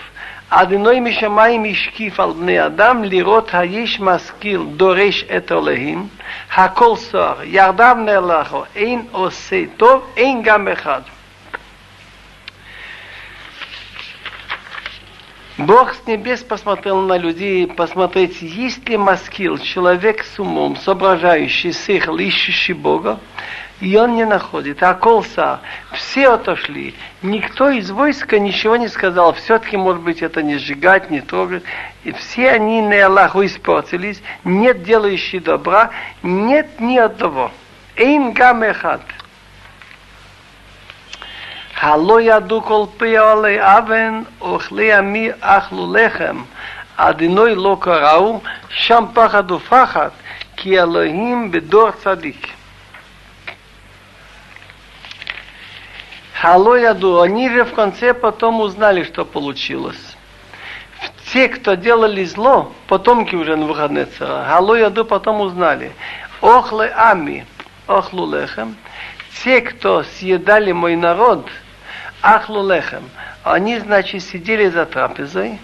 אדינוי 0.50 1.00
משמיים 1.00 1.65
השקיף 1.72 2.20
על 2.20 2.32
בני 2.32 2.65
אדם 2.65 3.03
לראות 3.03 3.50
היש 3.53 4.00
משכיל 4.00 4.62
דורש 4.75 5.24
את 5.38 5.51
אלוהים, 5.51 6.08
הכל 6.56 6.96
סוהר, 6.96 7.44
ירדיו 7.44 7.98
נלכו, 8.00 8.63
אין 8.75 9.06
עושה 9.12 9.63
טוב, 9.77 10.13
אין 10.18 10.42
גם 10.44 10.68
אחד. 10.68 11.01
Бог 15.60 15.94
с 15.94 16.08
небес 16.08 16.42
посмотрел 16.42 17.01
на 17.01 17.15
людей, 17.15 17.68
посмотреть, 17.68 18.42
есть 18.42 18.89
ли 18.89 18.98
маскил, 18.98 19.60
человек 19.60 20.24
с 20.24 20.39
умом, 20.39 20.75
соображающий, 20.75 21.74
сихл, 21.74 22.18
ищущий 22.18 22.74
Бога, 22.74 23.20
и 23.80 23.97
он 23.97 24.16
не 24.16 24.25
находит. 24.25 24.82
А 24.82 24.94
колса, 24.94 25.61
все 25.92 26.30
отошли. 26.30 26.94
Никто 27.23 27.70
из 27.70 27.90
войска 27.90 28.38
ничего 28.38 28.76
не 28.76 28.88
сказал. 28.88 29.35
Все-таки, 29.35 29.76
может 29.76 30.02
быть, 30.02 30.23
это 30.23 30.42
не 30.42 30.56
сжигать, 30.58 31.11
не 31.11 31.20
трогать. 31.20 31.62
И 32.04 32.12
все 32.12 32.50
они 32.50 32.82
на 32.82 33.06
Аллаху 33.06 33.44
испортились. 33.44 34.20
Нет 34.44 34.82
делающих 34.82 35.44
добра, 35.44 35.90
нет 36.23 36.80
ни 36.80 36.99
одного. 36.99 37.52
Эйн 37.97 38.32
гам 38.32 38.62
эхад. 38.62 39.02
Хало 41.75 42.18
яду 42.18 42.61
кол 42.61 42.88
пиале 42.88 43.61
авен 43.61 44.26
охли 44.40 44.88
ами 44.88 45.35
ахлу 45.40 45.94
лехем. 45.94 46.47
Адиной 46.97 47.54
ло 47.54 47.76
карау 47.76 48.42
шам. 48.68 49.14
Ки 50.56 50.75
Элохим 50.75 51.50
бедор 51.52 51.94
цадик. 52.02 52.58
Алояду, 56.42 57.21
они 57.21 57.50
же 57.50 57.64
в 57.64 57.73
конце 57.73 58.14
потом 58.14 58.61
узнали, 58.61 59.02
что 59.02 59.25
получилось. 59.25 60.16
Те, 61.33 61.49
кто 61.49 61.75
делали 61.75 62.25
зло, 62.25 62.73
потомки 62.87 63.35
уже 63.35 63.57
Навуходнецера, 63.57 64.47
Алояду 64.57 65.04
потом 65.04 65.40
узнали. 65.40 65.92
Охлы 66.40 66.90
ами, 66.95 67.45
охлу 67.87 68.33
лехем. 68.33 68.76
Те, 69.42 69.61
кто 69.61 70.04
съедали 70.04 70.73
мой 70.73 70.97
народ, 70.97 71.49
ахлу 72.23 72.68
лехем. 72.68 73.02
Они, 73.42 73.78
значит, 73.78 74.23
сидели 74.23 74.68
за 74.68 74.87
трапезой, 74.87 75.59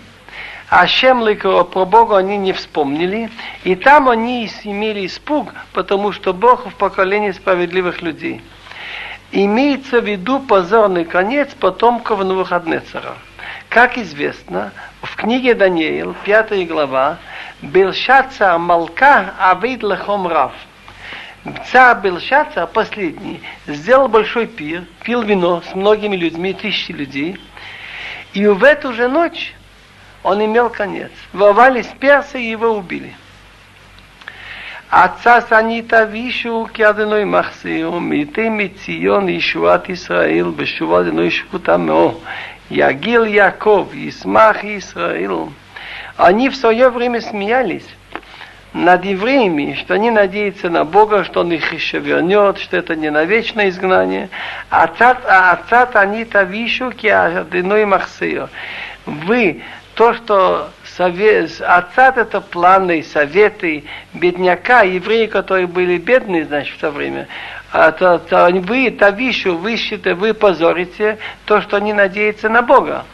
а 0.68 0.86
Шемлика 0.86 1.62
про 1.64 1.84
Бога 1.84 2.16
они 2.16 2.36
не 2.36 2.52
вспомнили, 2.52 3.30
и 3.62 3.74
там 3.76 4.08
они 4.08 4.50
имели 4.64 5.06
испуг, 5.06 5.52
потому 5.72 6.12
что 6.12 6.32
Бог 6.32 6.66
в 6.66 6.74
поколении 6.74 7.30
справедливых 7.30 8.02
людей 8.02 8.42
имеется 9.34 10.00
в 10.00 10.04
виду 10.04 10.38
позорный 10.38 11.04
конец 11.04 11.52
потомков 11.54 12.20
Навуходнецера. 12.20 13.14
Как 13.68 13.98
известно, 13.98 14.72
в 15.02 15.16
книге 15.16 15.54
Даниил, 15.54 16.14
5 16.24 16.68
глава, 16.68 17.18
Белшаца 17.60 18.56
Малка 18.58 19.34
Авид 19.38 19.82
Лехом 19.82 20.28
Рав. 20.28 20.52
Царь 21.70 22.00
Белшаца, 22.00 22.66
последний, 22.66 23.42
сделал 23.66 24.08
большой 24.08 24.46
пир, 24.46 24.84
пил 25.02 25.22
вино 25.22 25.62
с 25.68 25.74
многими 25.74 26.16
людьми, 26.16 26.54
тысячи 26.54 26.92
людей. 26.92 27.38
И 28.32 28.46
в 28.46 28.62
эту 28.62 28.92
же 28.92 29.08
ночь 29.08 29.52
он 30.22 30.42
имел 30.44 30.70
конец. 30.70 31.10
Ворвались 31.32 31.90
персы 31.98 32.40
и 32.40 32.50
его 32.50 32.68
убили. 32.68 33.14
עצס 34.93 35.53
אני 35.53 35.81
תבישו 35.81 36.67
כי 36.73 36.89
אדינוי 36.89 37.23
מחסיר, 37.23 37.91
מתי 37.91 38.49
מציון 38.49 39.29
ישועת 39.29 39.89
ישראל, 39.89 40.45
בשוב 40.55 40.93
אדינוי 40.93 41.31
שפוט 41.31 41.69
עמו. 41.69 42.19
יגיל 42.71 43.23
Яков, 43.25 43.95
ישמח 43.95 44.63
Израиль. 44.63 45.49
Они 46.17 46.49
в 46.49 46.55
свое 46.55 46.89
время 46.89 47.21
смеялись 47.21 47.87
над 48.73 49.05
евреями, 49.05 49.75
что 49.79 49.95
они 49.95 50.11
надеются 50.11 50.69
на 50.69 50.85
Бога, 50.85 51.23
что 51.23 51.39
Он 51.39 51.51
их 51.51 51.71
еще 51.73 51.99
вернет, 51.99 52.59
что 52.59 52.77
это 52.77 52.95
не 52.95 53.09
на 53.09 53.23
вечное 53.23 53.69
изгнание. 53.69 54.29
А 54.69 54.83
отцат 54.83 55.95
они 55.95 56.25
тавишу 56.25 56.91
ки 56.91 57.07
адиной 57.07 57.85
махсею. 57.85 58.49
Вы, 59.05 59.63
то, 59.95 60.13
что 60.13 60.69
совет, 60.96 61.60
отцат 61.60 62.18
это 62.18 62.40
планы, 62.40 63.02
советы 63.02 63.84
бедняка, 64.12 64.82
евреи, 64.82 65.26
которые 65.26 65.66
были 65.66 65.98
бедные, 65.98 66.44
значит, 66.44 66.76
в 66.76 66.80
то 66.80 66.90
время, 66.90 67.28
а 67.72 67.92
то, 67.92 68.18
то 68.18 68.48
вы, 68.52 68.90
Тавишу, 68.90 69.56
вы, 69.56 69.76
вы 70.14 70.34
позорите 70.34 71.18
то, 71.44 71.60
что 71.60 71.76
они 71.76 71.92
надеются 71.92 72.48
на 72.48 72.62
Бога. 72.62 73.04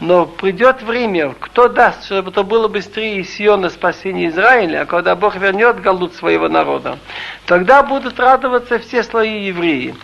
Но 0.00 0.26
придет 0.26 0.82
время, 0.82 1.32
кто 1.38 1.68
даст, 1.68 2.06
чтобы 2.06 2.30
это 2.30 2.42
было 2.42 2.66
быстрее 2.66 3.20
из 3.20 3.30
Сиона 3.36 3.70
спасение 3.70 4.30
Израиля, 4.30 4.80
а 4.82 4.86
когда 4.86 5.14
Бог 5.14 5.36
вернет 5.36 5.80
галут 5.80 6.16
своего 6.16 6.48
народа, 6.48 6.98
тогда 7.46 7.84
будут 7.84 8.18
радоваться 8.18 8.80
все 8.80 9.04
слои 9.04 9.44
евреи. 9.44 9.94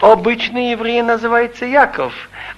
Обычный 0.00 0.70
еврей 0.70 1.02
называется 1.02 1.64
Яков, 1.64 2.12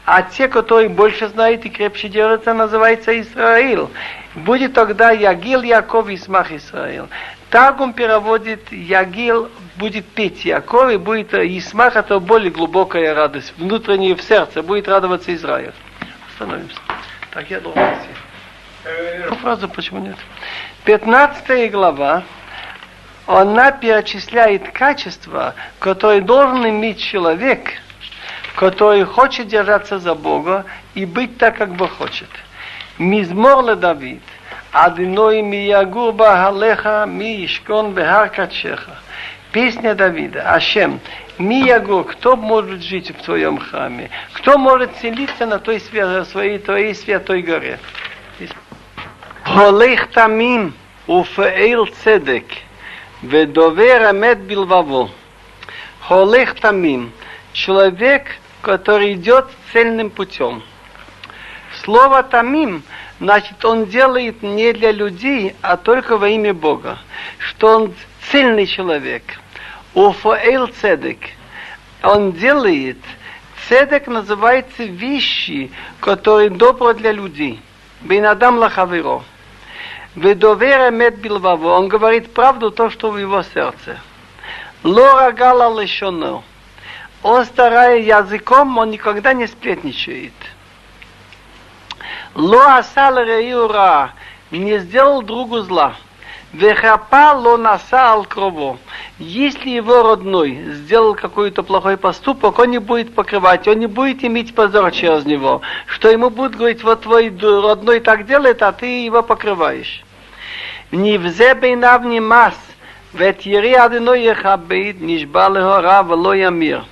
а 0.04 0.22
те, 0.22 0.46
которые 0.46 0.90
больше 0.90 1.28
знают 1.28 1.64
и 1.64 1.70
крепче 1.70 2.08
держатся, 2.08 2.52
называется 2.52 3.18
Израиль. 3.20 3.86
Будет 4.34 4.74
тогда 4.74 5.10
Ягил 5.10 5.62
Яков 5.62 6.08
и 6.10 6.18
Смах 6.18 6.52
Израиль. 6.52 7.04
Так 7.48 7.80
он 7.80 7.94
переводит 7.94 8.70
Ягил, 8.70 9.48
будет 9.76 10.04
петь 10.06 10.44
Яков, 10.44 10.90
и 10.90 10.98
будет 10.98 11.32
Исмах, 11.32 11.96
это 11.96 12.20
более 12.20 12.50
глубокая 12.50 13.14
радость, 13.14 13.54
внутренняя 13.56 14.14
в 14.14 14.22
сердце, 14.22 14.62
будет 14.62 14.86
радоваться 14.86 15.34
Израиль. 15.34 15.72
Остановимся. 16.30 16.76
Так, 17.32 17.50
я 17.50 17.60
должен 17.60 17.82
идти. 17.82 19.34
Фразу 19.40 19.68
почему 19.68 20.00
нет? 20.00 20.16
15 20.84 21.70
глава 21.70 22.22
она 23.38 23.70
перечисляет 23.70 24.70
качества, 24.72 25.54
которые 25.78 26.20
должен 26.20 26.68
иметь 26.68 26.98
человек, 26.98 27.60
который 28.56 29.04
хочет 29.04 29.46
держаться 29.46 30.00
за 30.00 30.16
Бога 30.16 30.64
и 30.94 31.04
быть 31.06 31.38
так, 31.38 31.56
как 31.56 31.74
Бог 31.74 31.92
хочет. 31.92 32.28
Мизмор 32.98 33.76
Давид, 33.76 34.22
Адиной 34.72 35.42
ми 35.42 35.64
ягур 35.66 36.12
бахалеха, 36.12 37.06
ми 37.06 37.44
ишкон 37.44 37.92
бехар 37.92 38.30
качеха. 38.30 38.98
Песня 39.52 39.94
Давида, 39.94 40.54
Ашем, 40.54 41.00
ми 41.38 41.60
ягур, 41.60 42.04
кто 42.04 42.36
может 42.36 42.82
жить 42.82 43.10
в 43.16 43.22
твоем 43.22 43.58
храме? 43.58 44.10
Кто 44.32 44.58
может 44.58 44.96
селиться 44.96 45.46
на 45.46 45.60
той 45.60 45.80
своей, 45.80 46.58
твоей 46.58 46.94
святой 46.94 47.42
горе? 47.42 47.78
Холех 49.44 50.10
тамим, 50.10 50.74
уфейл 51.06 51.86
цедек– 52.02 52.46
Ведовер 53.22 54.06
амет 54.06 54.38
билваво. 54.38 55.10
Холех 56.00 56.54
тамим. 56.58 57.12
Человек, 57.52 58.26
который 58.62 59.12
идет 59.12 59.46
цельным 59.72 60.08
путем. 60.08 60.62
Слово 61.82 62.22
тамим, 62.22 62.82
значит, 63.20 63.62
он 63.64 63.86
делает 63.86 64.42
не 64.42 64.72
для 64.72 64.92
людей, 64.92 65.54
а 65.60 65.76
только 65.76 66.16
во 66.16 66.28
имя 66.30 66.54
Бога. 66.54 66.98
Что 67.38 67.76
он 67.76 67.94
цельный 68.30 68.66
человек. 68.66 69.22
Уфаэл 69.92 70.68
цедек. 70.68 71.18
Он 72.02 72.32
делает, 72.32 72.96
цедек 73.68 74.06
называется 74.06 74.84
вещи, 74.84 75.70
которые 76.00 76.48
добры 76.48 76.94
для 76.94 77.12
людей. 77.12 77.60
Бейнадам 78.00 78.56
лахаверо. 78.56 79.22
Ведовер 80.16 80.88
эмет 80.88 81.18
билваво, 81.18 81.74
он 81.74 81.88
говорит 81.88 82.34
правду, 82.34 82.70
то, 82.70 82.90
что 82.90 83.10
в 83.10 83.18
его 83.18 83.42
сердце. 83.42 83.98
Лора 84.82 85.30
гала 85.32 85.80
лишоно. 85.80 86.42
Он 87.22 87.44
старая 87.44 87.98
языком, 87.98 88.76
он 88.78 88.90
никогда 88.90 89.34
не 89.34 89.46
сплетничает. 89.46 90.32
Ло 92.34 92.78
асал 92.78 93.18
реюра, 93.18 94.12
не 94.50 94.78
сделал 94.78 95.22
другу 95.22 95.60
зла. 95.60 95.94
Вехапа 96.52 97.32
ло 97.34 97.56
насал 97.56 98.24
крово. 98.24 98.78
Если 99.20 99.70
его 99.70 100.02
родной 100.02 100.58
сделал 100.72 101.14
какой-то 101.14 101.62
плохой 101.62 101.96
поступок, 101.96 102.58
он 102.58 102.70
не 102.70 102.78
будет 102.78 103.14
покрывать, 103.14 103.68
он 103.68 103.78
не 103.78 103.86
будет 103.86 104.24
иметь 104.24 104.52
позор 104.54 104.90
через 104.90 105.24
него. 105.24 105.60
Что 105.86 106.10
ему 106.10 106.28
будут 106.28 106.56
говорить, 106.56 106.82
вот 106.82 107.02
твой 107.02 107.32
родной 107.40 108.00
так 108.00 108.26
делает, 108.26 108.62
а 108.62 108.72
ты 108.72 109.04
его 109.04 109.22
покрываешь. 109.22 110.02
Не 110.90 111.18
взе 111.18 111.54
бейнав 111.54 112.02
не 112.02 112.18
мас, 112.18 112.54
вет 113.12 113.42
ери 113.42 113.74
адыно 113.74 114.14
ехабейд, 114.14 115.00
нишба 115.00 115.48
лехора, 115.50 116.02
вело 116.02 116.34
ямир. 116.34 116.84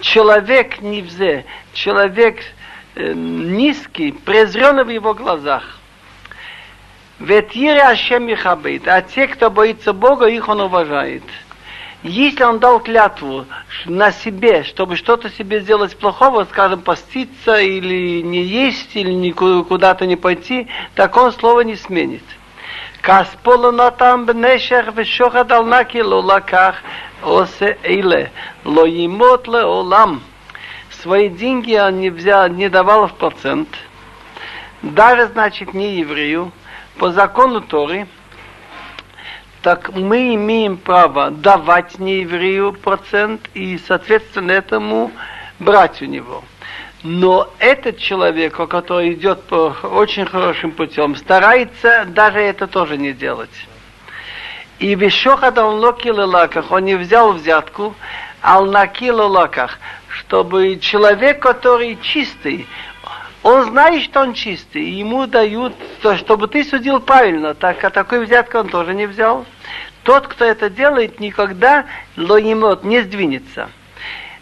Человек 0.00 0.80
не 0.82 1.02
взе, 1.02 1.44
человек 1.72 2.36
э, 2.94 3.12
низкий, 3.12 4.12
презренный 4.12 4.84
в 4.84 4.88
его 4.88 5.14
глазах. 5.14 5.80
Ведь 7.19 7.55
Ире 7.55 7.81
Ашем 7.81 8.31
Ихабейт, 8.31 8.87
а 8.87 9.01
те, 9.01 9.27
кто 9.27 9.49
боится 9.49 9.93
Бога, 9.93 10.27
их 10.27 10.47
он 10.47 10.61
уважает. 10.61 11.23
Если 12.01 12.43
он 12.43 12.59
дал 12.59 12.79
клятву 12.79 13.45
на 13.85 14.13
себе, 14.13 14.63
чтобы 14.63 14.95
что-то 14.95 15.29
себе 15.29 15.59
сделать 15.59 15.97
плохого, 15.97 16.45
скажем, 16.45 16.81
поститься 16.81 17.59
или 17.59 18.21
не 18.21 18.41
есть, 18.41 18.95
или 18.95 19.31
куда-то 19.31 20.05
не 20.05 20.15
пойти, 20.15 20.69
так 20.95 21.17
он 21.17 21.33
слово 21.33 21.61
не 21.61 21.75
сменит. 21.75 22.23
כספו 23.03 23.71
נתן 23.71 24.23
בנשך 24.25 24.85
ושוחד 24.95 25.51
על 25.51 25.63
נקי 25.63 26.01
לא 26.01 26.23
לקח, 26.35 26.75
עושה 27.21 27.71
אלה, 27.85 28.23
לא 28.65 28.87
ימות 28.87 29.47
לעולם. 29.47 30.19
Свои 30.91 31.29
деньги 31.29 31.77
он 31.77 32.01
не, 32.01 32.09
взял, 32.09 32.49
не 32.49 32.67
давал 32.67 33.07
в 33.07 33.13
процент, 33.13 33.69
даже, 34.81 35.27
значит, 35.27 35.73
не 35.73 35.95
еврею, 35.99 36.51
по 36.98 37.10
закону 37.10 37.60
Торы, 37.60 38.06
так 39.62 39.94
мы 39.94 40.34
имеем 40.34 40.76
право 40.76 41.30
давать 41.30 41.98
нееврею 41.98 42.72
процент 42.72 43.48
и, 43.54 43.78
соответственно, 43.86 44.52
этому 44.52 45.10
брать 45.58 46.02
у 46.02 46.04
него. 46.04 46.44
Но 47.02 47.50
этот 47.58 47.98
человек, 47.98 48.56
который 48.68 49.12
идет 49.12 49.42
по 49.44 49.76
очень 49.82 50.24
хорошим 50.24 50.70
путем, 50.70 51.16
старается 51.16 52.04
даже 52.06 52.38
это 52.40 52.66
тоже 52.66 52.96
не 52.96 53.12
делать. 53.12 53.50
И 54.78 54.94
вишохада 54.94 55.64
он 55.64 55.80
лаках, 55.80 56.70
он 56.70 56.84
не 56.84 56.94
взял 56.96 57.32
взятку, 57.32 57.94
ал 58.42 58.64
лаках, 58.64 59.78
чтобы 60.08 60.76
человек, 60.76 61.40
который 61.40 61.98
чистый, 62.00 62.66
он 63.44 63.66
знает, 63.66 64.02
что 64.02 64.22
он 64.22 64.32
чистый, 64.32 64.82
и 64.82 64.94
ему 64.94 65.26
дают, 65.26 65.74
то, 66.00 66.16
чтобы 66.16 66.48
ты 66.48 66.64
судил 66.64 66.98
правильно, 66.98 67.54
так 67.54 67.84
а 67.84 67.90
такой 67.90 68.24
взятка 68.24 68.56
он 68.56 68.68
тоже 68.68 68.94
не 68.94 69.06
взял. 69.06 69.44
Тот, 70.02 70.26
кто 70.28 70.46
это 70.46 70.70
делает, 70.70 71.20
никогда 71.20 71.84
лоимот 72.16 72.84
не 72.84 73.02
сдвинется. 73.02 73.68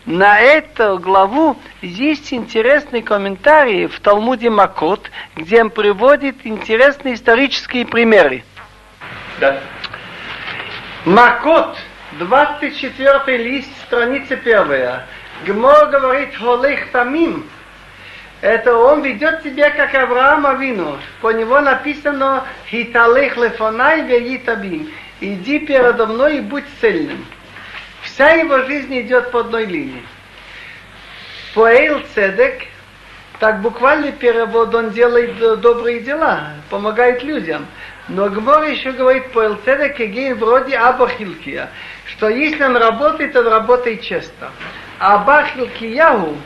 На 0.06 0.38
эту 0.40 1.00
главу 1.00 1.56
есть 1.80 2.32
интересный 2.32 3.02
комментарий 3.02 3.88
в 3.88 3.98
Талмуде 3.98 4.50
Макот, 4.50 5.10
где 5.34 5.62
он 5.62 5.70
приводит 5.70 6.36
интересные 6.44 7.14
исторические 7.14 7.86
примеры. 7.86 8.44
Да. 9.40 9.60
Макот, 11.04 11.76
24 12.12 13.36
лист, 13.36 13.68
страница 13.86 14.36
первая. 14.36 15.08
Гмор 15.44 15.86
говорит, 15.86 16.36
холех 16.36 16.92
тамим, 16.92 17.48
это 18.42 18.76
он 18.76 19.02
ведет 19.02 19.44
себя 19.44 19.70
как 19.70 19.94
Авраам 19.94 20.44
Авину. 20.44 20.98
По 21.20 21.32
него 21.32 21.60
написано 21.60 22.44
«Хиталех 22.68 23.36
лефонай 23.36 24.02
веитабим». 24.02 24.90
Иди 25.20 25.60
передо 25.60 26.06
мной 26.06 26.38
и 26.38 26.40
будь 26.40 26.64
цельным. 26.80 27.24
Вся 28.02 28.30
его 28.30 28.58
жизнь 28.64 29.00
идет 29.00 29.30
по 29.30 29.40
одной 29.40 29.66
линии. 29.66 30.02
Поэйл 31.54 32.02
Цедек, 32.14 32.64
так 33.38 33.60
буквальный 33.60 34.10
перевод, 34.10 34.74
он 34.74 34.90
делает 34.90 35.38
добрые 35.60 36.00
дела, 36.00 36.54
помогает 36.68 37.22
людям. 37.22 37.66
Но 38.08 38.28
Гмор 38.28 38.64
еще 38.64 38.90
говорит 38.90 39.30
Поэйл 39.30 39.56
Цедек, 39.64 40.00
Егей 40.00 40.32
вроде 40.32 40.76
Абахилкия, 40.76 41.70
что 42.06 42.28
если 42.28 42.64
он 42.64 42.76
работает, 42.76 43.36
он 43.36 43.46
работает 43.46 44.02
честно. 44.02 44.50
А 44.98 45.14
Абахилкияу 45.14 46.36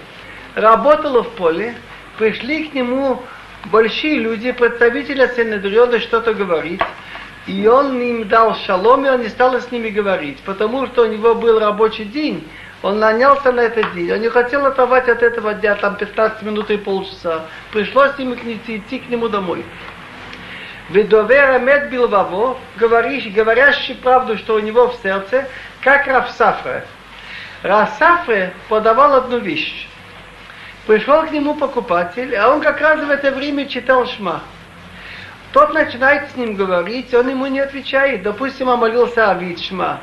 работал 0.55 1.23
в 1.23 1.31
поле, 1.31 1.75
пришли 2.19 2.69
к 2.69 2.75
нему 2.75 3.23
большие 3.67 4.19
люди, 4.19 4.53
представители 4.53 5.31
Сенедриона 5.35 6.01
что-то 6.01 6.35
говорить, 6.35 6.81
и 7.47 7.67
он 7.67 8.01
им 8.01 8.29
дал 8.29 8.55
шалом, 8.57 9.07
и 9.07 9.09
он 9.09 9.23
не 9.23 9.29
стал 9.29 9.61
с 9.61 9.71
ними 9.71 9.89
говорить, 9.89 10.39
потому 10.45 10.87
что 10.87 11.03
у 11.03 11.07
него 11.07 11.35
был 11.35 11.59
рабочий 11.59 12.05
день, 12.05 12.47
он 12.83 12.99
нанялся 12.99 13.53
на 13.53 13.61
этот 13.61 13.95
день, 13.95 14.13
он 14.13 14.21
не 14.21 14.29
хотел 14.29 14.67
оторвать 14.67 15.09
от 15.09 15.23
этого 15.23 15.55
дня 15.55 15.75
там 15.77 15.97
15 15.97 16.43
минут 16.43 16.71
и 16.71 16.77
полчаса, 16.77 17.47
пришлось 17.73 18.13
с 18.13 18.19
ним 18.19 18.35
идти, 18.35 18.99
к 18.99 19.09
нему 19.09 19.29
домой. 19.29 19.65
Ведовер 20.91 21.51
Амед 21.51 21.91
Билваво, 21.91 22.59
говорящий, 22.77 23.95
правду, 23.95 24.39
что 24.39 24.55
у 24.55 24.61
него 24.61 24.89
в 24.89 24.97
сердце, 25.03 25.49
как 25.81 26.07
Рафсафре. 26.07 26.85
Рафсафре 27.63 28.53
подавал 28.69 29.15
одну 29.15 29.39
вещь. 29.39 29.89
Пришел 30.87 31.25
к 31.25 31.33
нему 31.33 31.55
покупатель, 31.55 32.35
а 32.37 32.55
он 32.55 32.61
как 32.61 32.81
раз 32.81 33.01
в 33.01 33.11
это 33.11 33.33
время 33.33 33.67
читал 33.67 34.07
Шма. 34.07 34.43
Тот 35.53 35.75
начинает 35.75 36.31
с 36.31 36.37
ним 36.37 36.55
говорить, 36.55 37.13
он 37.13 37.29
ему 37.29 37.47
не 37.47 37.61
отвечает. 37.61 38.23
Допустим, 38.23 38.69
он 38.69 38.79
молился 38.79 39.31
Авид 39.31 39.61
Шма. 39.61 40.01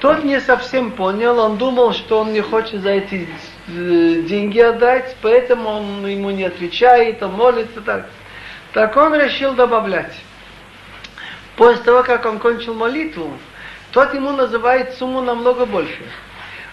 Тот 0.00 0.22
не 0.22 0.40
совсем 0.40 0.92
понял, 0.92 1.38
он 1.40 1.56
думал, 1.56 1.92
что 1.92 2.20
он 2.20 2.32
не 2.32 2.40
хочет 2.40 2.82
за 2.82 2.90
эти 2.90 3.26
э, 3.66 4.22
деньги 4.22 4.60
отдать, 4.60 5.16
поэтому 5.22 5.70
он 5.70 6.06
ему 6.06 6.30
не 6.30 6.44
отвечает, 6.44 7.22
он 7.22 7.32
молится 7.32 7.80
так. 7.80 8.06
Так 8.74 8.94
он 8.96 9.14
решил 9.14 9.54
добавлять. 9.54 10.14
После 11.56 11.82
того, 11.82 12.02
как 12.02 12.26
он 12.26 12.38
кончил 12.38 12.74
молитву, 12.74 13.32
тот 13.90 14.12
ему 14.12 14.32
называет 14.32 14.94
сумму 14.98 15.22
намного 15.22 15.64
больше. 15.64 16.04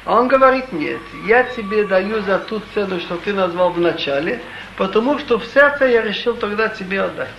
А 0.05 0.19
он 0.19 0.27
говорит, 0.27 0.73
нет, 0.73 0.99
я 1.25 1.43
тебе 1.43 1.85
даю 1.85 2.21
за 2.21 2.39
ту 2.39 2.61
цену, 2.73 2.99
что 2.99 3.15
ты 3.17 3.31
назвал 3.31 3.69
в 3.71 3.79
начале, 3.79 4.41
потому 4.75 5.17
что 5.17 5.39
в 5.39 5.45
сердце 5.45 5.85
я 5.85 6.01
решил 6.01 6.35
тогда 6.35 6.67
тебе 6.67 7.01
отдать. 7.01 7.29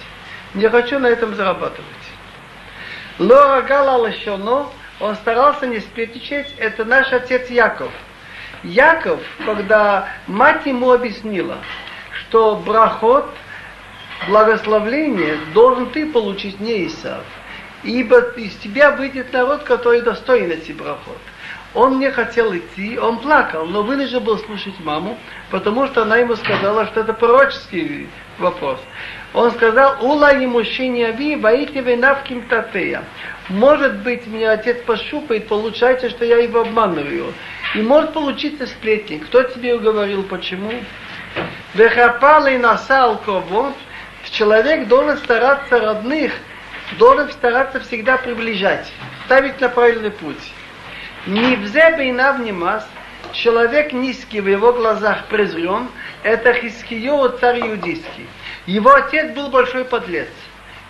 Не 0.54 0.68
хочу 0.70 0.98
на 0.98 1.08
этом 1.08 1.34
зарабатывать. 1.34 1.84
Лора 3.18 3.62
Гала 3.62 3.98
Лашоно, 3.98 4.68
он 4.98 5.14
старался 5.16 5.66
не 5.66 5.80
сплетничать, 5.80 6.54
это 6.56 6.84
наш 6.84 7.12
отец 7.12 7.50
Яков. 7.50 7.92
Яков, 8.62 9.20
когда 9.44 10.08
мать 10.26 10.64
ему 10.64 10.90
объяснила, 10.90 11.58
что 12.12 12.56
брахот, 12.56 13.28
благословление, 14.26 15.36
должен 15.52 15.90
ты 15.90 16.10
получить 16.10 16.60
не 16.60 16.86
Исав, 16.86 17.24
ибо 17.82 18.20
из 18.36 18.54
тебя 18.56 18.92
выйдет 18.92 19.34
народ, 19.34 19.64
который 19.64 20.00
достоин 20.00 20.50
эти 20.50 20.72
брахот. 20.72 21.18
Он 21.74 21.98
не 21.98 22.10
хотел 22.12 22.56
идти, 22.56 22.96
он 22.98 23.18
плакал, 23.18 23.66
но 23.66 23.82
вынужден 23.82 24.22
был 24.22 24.38
слушать 24.38 24.78
маму, 24.78 25.18
потому 25.50 25.86
что 25.88 26.02
она 26.02 26.18
ему 26.18 26.36
сказала, 26.36 26.86
что 26.86 27.00
это 27.00 27.12
пророческий 27.12 28.08
вопрос. 28.38 28.78
Он 29.32 29.50
сказал, 29.50 29.96
ула 30.00 30.32
ему 30.32 30.60
ави, 30.60 31.34
воите 31.34 31.80
винавким 31.80 32.42
татея. 32.42 33.02
Может 33.48 33.96
быть, 33.98 34.26
мне 34.28 34.48
отец 34.48 34.82
пощупает, 34.86 35.48
получается, 35.48 36.08
что 36.10 36.24
я 36.24 36.38
его 36.38 36.60
обманываю. 36.60 37.34
И 37.74 37.82
может 37.82 38.12
получиться 38.12 38.68
сплетник. 38.68 39.26
Кто 39.26 39.42
тебе 39.42 39.74
уговорил, 39.74 40.22
почему? 40.22 40.72
Вехапал 41.74 42.46
и 42.46 42.56
насал 42.56 43.18
кого. 43.18 43.72
Человек 44.30 44.86
должен 44.86 45.18
стараться 45.18 45.80
родных, 45.80 46.32
должен 46.98 47.30
стараться 47.32 47.80
всегда 47.80 48.16
приближать, 48.16 48.90
ставить 49.26 49.60
на 49.60 49.68
правильный 49.68 50.10
путь. 50.10 50.53
Не 51.26 51.56
взе 51.56 51.96
бейнав 51.96 52.38
немас, 52.40 52.86
человек 53.32 53.94
низкий 53.94 54.42
в 54.42 54.48
его 54.48 54.74
глазах 54.74 55.24
презрен, 55.28 55.88
это 56.22 56.52
Хискио, 56.52 57.28
царь 57.40 57.60
иудейский. 57.60 58.28
Его 58.66 58.92
отец 58.92 59.34
был 59.34 59.48
большой 59.48 59.86
подлец, 59.86 60.28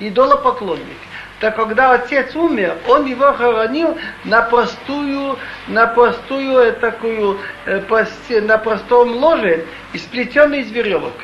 идолопоклонник. 0.00 0.98
Так 1.38 1.54
когда 1.54 1.92
отец 1.92 2.34
умер, 2.34 2.76
он 2.88 3.06
его 3.06 3.32
хоронил 3.32 3.96
на 4.24 4.42
простую, 4.42 5.38
на 5.68 5.86
простую 5.86 6.58
э, 6.58 6.72
такую, 6.72 7.38
э, 7.66 8.40
на 8.40 8.58
простом 8.58 9.12
ложе, 9.16 9.66
сплетенный 9.94 10.62
из 10.62 10.70
веревок. 10.72 11.14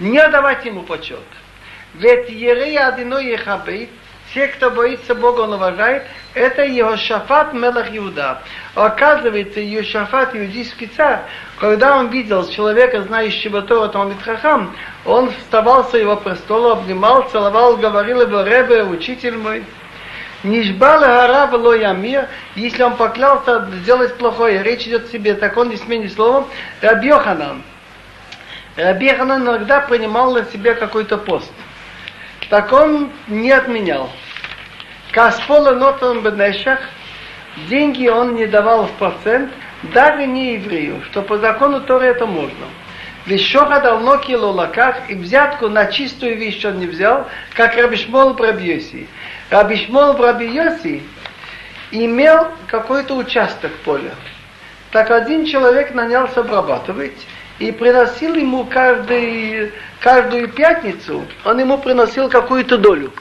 Не 0.00 0.26
давать 0.28 0.64
ему 0.64 0.82
почет. 0.82 1.20
Ведь 1.94 2.28
Ерей 2.28 2.78
Адиной 2.78 3.32
Ехабей, 3.32 3.88
те, 4.38 4.46
кто 4.46 4.70
боится 4.70 5.16
Бога, 5.16 5.40
он 5.40 5.54
уважает, 5.54 6.04
Это 6.32 6.62
Иошафат 6.62 7.54
Мелах 7.54 7.88
Иуда. 7.90 8.40
Оказывается, 8.76 9.58
Иошафат, 9.60 10.36
иудейский 10.36 10.86
царь, 10.96 11.22
когда 11.58 11.96
он 11.96 12.10
видел 12.10 12.48
человека, 12.48 13.02
знающего 13.02 13.62
Тору, 13.62 13.88
Талмит 13.88 14.22
Хахам, 14.22 14.76
он 15.04 15.32
вставал 15.32 15.90
с 15.90 15.94
его 15.94 16.14
престола, 16.14 16.74
обнимал, 16.74 17.28
целовал, 17.30 17.78
говорил 17.78 18.20
его, 18.20 18.42
Ребе, 18.42 18.84
учитель 18.84 19.36
мой. 19.36 19.64
Нишбал 20.44 21.00
гара 21.00 21.48
вело 21.50 21.74
ямир, 21.74 22.28
если 22.54 22.84
он 22.84 22.94
поклялся 22.94 23.68
сделать 23.80 24.16
плохое, 24.18 24.62
речь 24.62 24.86
идет 24.86 25.06
о 25.06 25.08
себе, 25.08 25.34
так 25.34 25.56
он 25.56 25.70
не 25.70 25.76
сменит 25.76 26.12
словом, 26.12 26.46
Рабьоханан. 26.80 27.64
Рабьоханан 28.76 29.42
иногда 29.42 29.80
принимал 29.80 30.32
на 30.32 30.44
себя 30.44 30.74
какой-то 30.74 31.18
пост. 31.18 31.50
Так 32.50 32.72
он 32.72 33.10
не 33.26 33.50
отменял. 33.50 34.10
Каспола 35.12 35.74
нотан 35.74 36.22
бенешах, 36.22 36.80
деньги 37.68 38.08
он 38.08 38.34
не 38.34 38.46
давал 38.46 38.86
в 38.86 38.92
процент, 38.92 39.50
даже 39.94 40.26
не 40.26 40.54
еврею, 40.54 41.02
что 41.10 41.22
по 41.22 41.38
закону 41.38 41.80
Торы 41.80 42.06
это 42.06 42.26
можно. 42.26 42.66
Вещоха 43.26 43.80
давно 43.80 44.18
кило 44.18 44.52
лаках, 44.52 45.10
и 45.10 45.14
взятку 45.14 45.68
на 45.68 45.86
чистую 45.86 46.36
вещь 46.36 46.64
он 46.64 46.78
не 46.78 46.86
взял, 46.86 47.26
как 47.54 47.76
Рабишмол 47.76 48.34
Брабьоси. 48.34 49.06
Рабишмол 49.50 50.14
Брабьоси 50.14 51.02
имел 51.90 52.48
какой-то 52.66 53.16
участок 53.16 53.72
поля. 53.84 54.14
Так 54.90 55.10
один 55.10 55.44
человек 55.44 55.94
нанялся 55.94 56.40
обрабатывать 56.40 57.26
и 57.58 57.72
приносил 57.72 58.34
ему 58.34 58.64
каждый, 58.64 59.72
каждую 60.00 60.48
пятницу, 60.48 61.26
он 61.44 61.60
ему 61.60 61.78
приносил 61.78 62.28
какую-то 62.28 62.78
долю. 62.78 63.12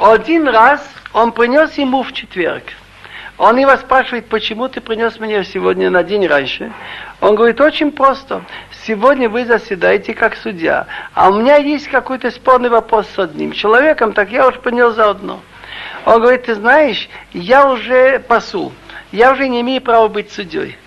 Один 0.00 0.48
раз 0.48 0.80
он 1.12 1.32
принес 1.32 1.76
ему 1.76 2.02
в 2.02 2.14
четверг. 2.14 2.62
Он 3.36 3.58
его 3.58 3.76
спрашивает, 3.76 4.30
почему 4.30 4.66
ты 4.66 4.80
принес 4.80 5.20
мне 5.20 5.44
сегодня 5.44 5.90
на 5.90 6.02
день 6.02 6.26
раньше? 6.26 6.72
Он 7.20 7.34
говорит, 7.34 7.60
очень 7.60 7.92
просто. 7.92 8.42
Сегодня 8.86 9.28
вы 9.28 9.44
заседаете 9.44 10.14
как 10.14 10.36
судья, 10.36 10.86
а 11.12 11.28
у 11.28 11.34
меня 11.34 11.56
есть 11.56 11.88
какой-то 11.88 12.30
спорный 12.30 12.70
вопрос 12.70 13.08
с 13.14 13.18
одним 13.18 13.52
человеком, 13.52 14.14
так 14.14 14.30
я 14.30 14.48
уже 14.48 14.58
принес 14.60 14.94
заодно. 14.94 15.40
Он 16.06 16.22
говорит, 16.22 16.44
ты 16.44 16.54
знаешь, 16.54 17.06
я 17.34 17.68
уже 17.68 18.20
посул, 18.20 18.72
я 19.12 19.32
уже 19.32 19.48
не 19.48 19.60
имею 19.60 19.82
права 19.82 20.08
быть 20.08 20.32
судьей. 20.32 20.78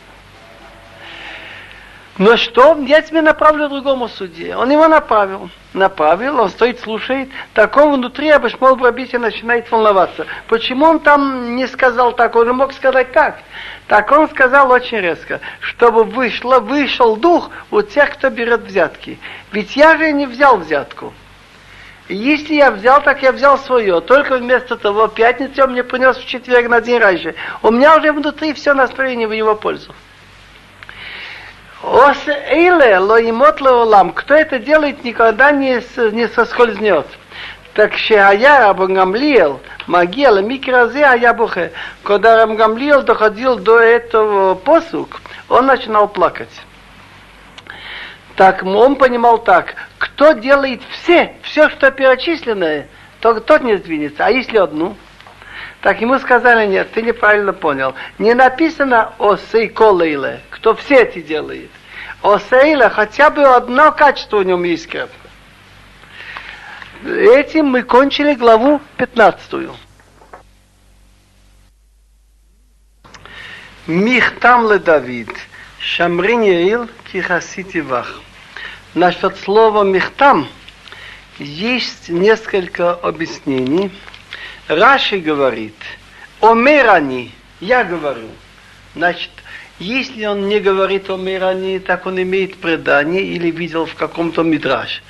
Но 2.19 2.38
что? 2.38 2.78
Я 2.86 3.02
тебе 3.02 3.21
направлю 3.21 3.69
другому 3.69 4.08
судье. 4.08 4.56
Он 4.56 4.69
его 4.69 4.88
направил. 4.88 5.49
Направил, 5.73 6.39
он 6.41 6.49
стоит, 6.49 6.80
слушает. 6.80 7.30
Так 7.56 7.76
он 7.76 7.93
внутри 7.93 8.30
Абишмол 8.30 8.76
Брабити 8.76 9.15
начинает 9.15 9.71
волноваться. 9.71 10.28
Почему 10.47 10.86
он 10.86 10.99
там 10.99 11.56
не 11.56 11.65
сказал 11.65 12.13
так? 12.13 12.36
Он 12.36 12.49
мог 12.49 12.73
сказать 12.73 13.12
так. 13.13 13.39
Так 13.88 14.12
он 14.12 14.30
сказал 14.30 14.71
очень 14.71 14.99
резко, 14.99 15.41
чтобы 15.60 16.04
вышло, 16.04 16.60
вышел 16.60 17.15
дух 17.15 17.49
у 17.71 17.82
тех, 17.82 18.13
кто 18.13 18.30
берет 18.30 18.62
взятки. 18.62 19.17
Ведь 19.52 19.76
я 19.76 19.97
же 19.97 20.12
не 20.12 20.28
взял 20.28 20.58
взятку. 20.58 21.13
Если 22.10 22.54
я 22.54 22.69
взял, 22.69 23.02
так 23.02 23.23
я 23.23 23.32
взял 23.32 23.58
свое. 23.58 24.02
Только 24.02 24.38
вместо 24.38 24.78
того, 24.78 25.08
пятницу 25.08 25.63
он 25.63 25.71
мне 25.71 25.84
принес 25.84 26.17
в 26.17 26.28
четверг 26.28 26.69
на 26.69 26.80
день 26.80 26.99
раньше. 26.99 27.34
У 27.63 27.71
меня 27.71 27.97
уже 27.97 28.12
внутри 28.12 28.54
все 28.54 28.76
настроение 28.76 29.28
в 29.28 29.32
его 29.32 29.56
пользу. 29.56 29.95
Ос 31.84 32.17
эйле 32.28 32.98
лоимот. 32.98 33.60
Кто 34.15 34.34
это 34.34 34.58
делает, 34.58 35.04
никогда 35.04 35.52
не, 35.52 35.82
не 36.13 36.28
соскользнет. 36.30 37.06
Так 37.74 37.98
шеая 37.98 38.60
Рабу 38.60 38.88
Гамлиел, 38.88 39.60
магия 39.88 40.32
микразе 40.41 41.04
ая 41.04 41.34
бухе. 41.34 41.74
Когда 42.04 42.38
Рабу 42.38 42.54
Гамлиел 42.54 43.04
доходил 43.04 43.58
до 43.58 43.80
этого 43.80 44.56
посук, 44.56 45.22
он 45.50 45.65
начинал 45.65 46.08
плакать. 46.08 46.52
Так 48.38 48.63
он 48.63 48.96
понимал 48.96 49.39
так, 49.39 49.76
кто 49.98 50.32
делает 50.32 50.82
все, 50.89 51.36
все, 51.41 51.69
что 51.69 51.91
перечисленное, 51.91 52.88
то 53.19 53.39
тот 53.41 53.62
не 53.62 53.76
сдвинется. 53.76 54.26
А 54.26 54.30
если 54.30 54.58
одну? 54.58 54.96
Так 55.84 56.00
ему 56.00 56.17
сказали, 56.17 56.65
нет, 56.65 56.93
ты 56.93 57.02
неправильно 57.02 57.52
понял. 57.52 57.93
Не 58.17 58.34
написано 58.34 59.13
о 59.19 59.36
сейколейле, 59.36 60.39
кто 60.50 60.76
все 60.76 61.04
эти 61.04 61.22
делает. 61.22 61.69
О 62.22 62.39
сейле 62.39 62.88
хотя 62.88 63.30
бы 63.30 63.43
одно 63.43 63.91
качество 63.91 64.38
в 64.38 64.46
нем 64.46 64.63
есть 64.63 64.88
крепко. 64.88 65.28
Этим 67.06 67.65
мы 67.65 67.84
кончили 67.84 68.34
главу 68.34 68.80
15. 68.96 69.72
Михтам 73.88 74.72
ле 74.72 74.80
Давид, 74.80 75.36
Шамрин 75.80 76.43
Яил, 76.43 76.88
Кихасити 77.12 77.80
Вах. 77.80 78.22
Насчет 78.93 79.38
слова 79.38 79.84
михтам 79.84 80.48
есть 81.39 82.08
несколько 82.08 82.93
объяснений. 82.93 83.91
Раши 84.67 85.17
говорит, 85.17 85.76
омерани, 86.39 87.32
я 87.60 87.84
говорю. 87.84 88.30
Значит, 88.95 89.32
если 89.80 90.26
он 90.26 90.47
не 90.47 90.60
говорит 90.60 91.10
о 91.10 91.17
миране, 91.17 91.80
так 91.80 92.06
он 92.06 92.21
имеет 92.21 92.58
предание 92.58 93.23
или 93.23 93.52
видел 93.52 93.86
в 93.86 93.95
каком-то 93.95 94.43
мидраж. 94.43 95.02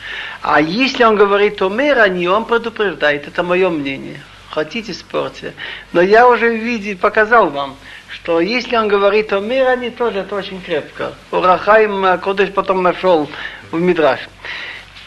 А 0.42 0.60
если 0.60 1.04
он 1.04 1.16
говорит 1.16 1.62
о 1.62 1.70
миране, 1.70 2.30
он 2.30 2.46
предупреждает, 2.46 3.28
это 3.28 3.44
мое 3.44 3.70
мнение. 3.70 4.20
Хотите 4.50 4.94
спорьте. 4.94 5.54
Но 5.92 6.02
я 6.02 6.28
уже 6.28 6.56
видел, 6.56 6.98
показал 6.98 7.50
вам, 7.50 7.76
что 8.10 8.40
если 8.40 8.76
он 8.76 8.88
говорит 8.88 9.34
о 9.34 9.40
миране, 9.40 9.92
тоже 9.92 10.20
это 10.20 10.36
очень 10.36 10.62
крепко. 10.62 11.14
Урахаим 11.32 12.20
Кодыш 12.20 12.52
потом 12.52 12.82
нашел 12.82 13.30
в 13.72 13.80
мидраж. 13.80 14.20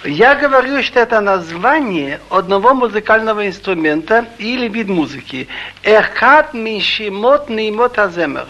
Я 0.07 0.37
говорю, 0.37 0.85
что 0.85 1.01
это 1.01 1.21
название 1.21 2.21
одного 2.31 2.75
музыкального 2.75 3.49
инструмента 3.49 4.25
или 4.39 4.69
вид 4.69 4.89
музыки. 4.89 5.49
Эхат 5.83 6.55
мишимот 6.55 7.51
неймот 7.51 7.99
аземер. 7.99 8.47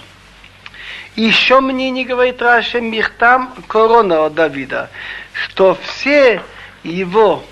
Еще 1.15 1.61
мне 1.61 1.91
не 1.91 2.05
говорит 2.05 2.43
Раша 2.43 2.83
Михтам 2.83 3.55
корона 3.69 4.27
от 4.27 4.35
Давида, 4.35 4.91
что 5.33 5.79
все 5.83 6.43
его 6.83 7.43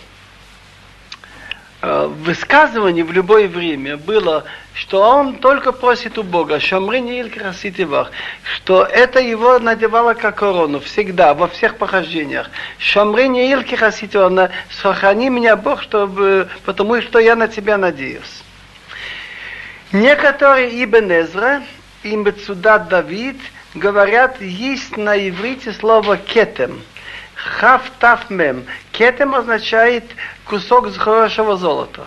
э, 1.86 2.06
высказывания 2.06 3.04
в 3.04 3.12
любое 3.12 3.48
время 3.48 3.96
было, 3.96 4.44
что 4.74 5.02
он 5.02 5.36
только 5.36 5.72
просит 5.72 6.18
у 6.18 6.22
Бога, 6.22 6.60
Шамрини 6.60 7.28
Краситивах, 7.28 8.10
что 8.42 8.84
это 8.84 9.20
его 9.20 9.58
надевало 9.58 10.14
как 10.14 10.36
корону 10.36 10.80
всегда, 10.80 11.34
во 11.34 11.48
всех 11.48 11.76
похождениях. 11.76 12.50
Шамрини 12.78 13.54
Краситивах, 13.76 14.50
сохрани 14.70 15.30
меня 15.30 15.56
Бог, 15.56 15.82
чтобы, 15.82 16.48
потому 16.64 17.00
что 17.02 17.18
я 17.18 17.36
на 17.36 17.48
тебя 17.48 17.78
надеюсь. 17.78 18.42
Некоторые 19.92 20.82
Ибн 20.82 21.12
Эзра, 21.12 21.62
и 22.02 22.16
Мецудат 22.16 22.88
Давид 22.88 23.36
говорят, 23.74 24.40
есть 24.40 24.96
на 24.96 25.16
иврите 25.16 25.72
слово 25.72 26.16
кетем. 26.16 26.82
Хав 27.34 27.82
таф 27.98 28.30
мем. 28.30 28.64
Кетем 28.92 29.34
означает 29.34 30.04
кусок 30.44 30.94
хорошего 30.96 31.56
золота. 31.56 32.06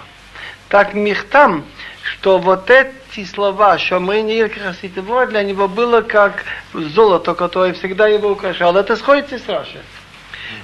Так 0.70 0.94
михтам, 0.94 1.66
что 2.04 2.38
вот 2.38 2.70
эти 2.70 3.26
слова, 3.26 3.78
что 3.78 4.00
мы 4.00 4.22
не 4.22 4.48
краситого, 4.48 5.26
для 5.26 5.44
него 5.44 5.68
было 5.68 6.02
как 6.02 6.44
золото, 6.74 7.36
которое 7.36 7.74
всегда 7.74 8.08
его 8.08 8.32
украшало. 8.32 8.80
Это 8.80 8.96
сходится 8.96 9.40
с 9.40 9.48
Рашей 9.48 9.82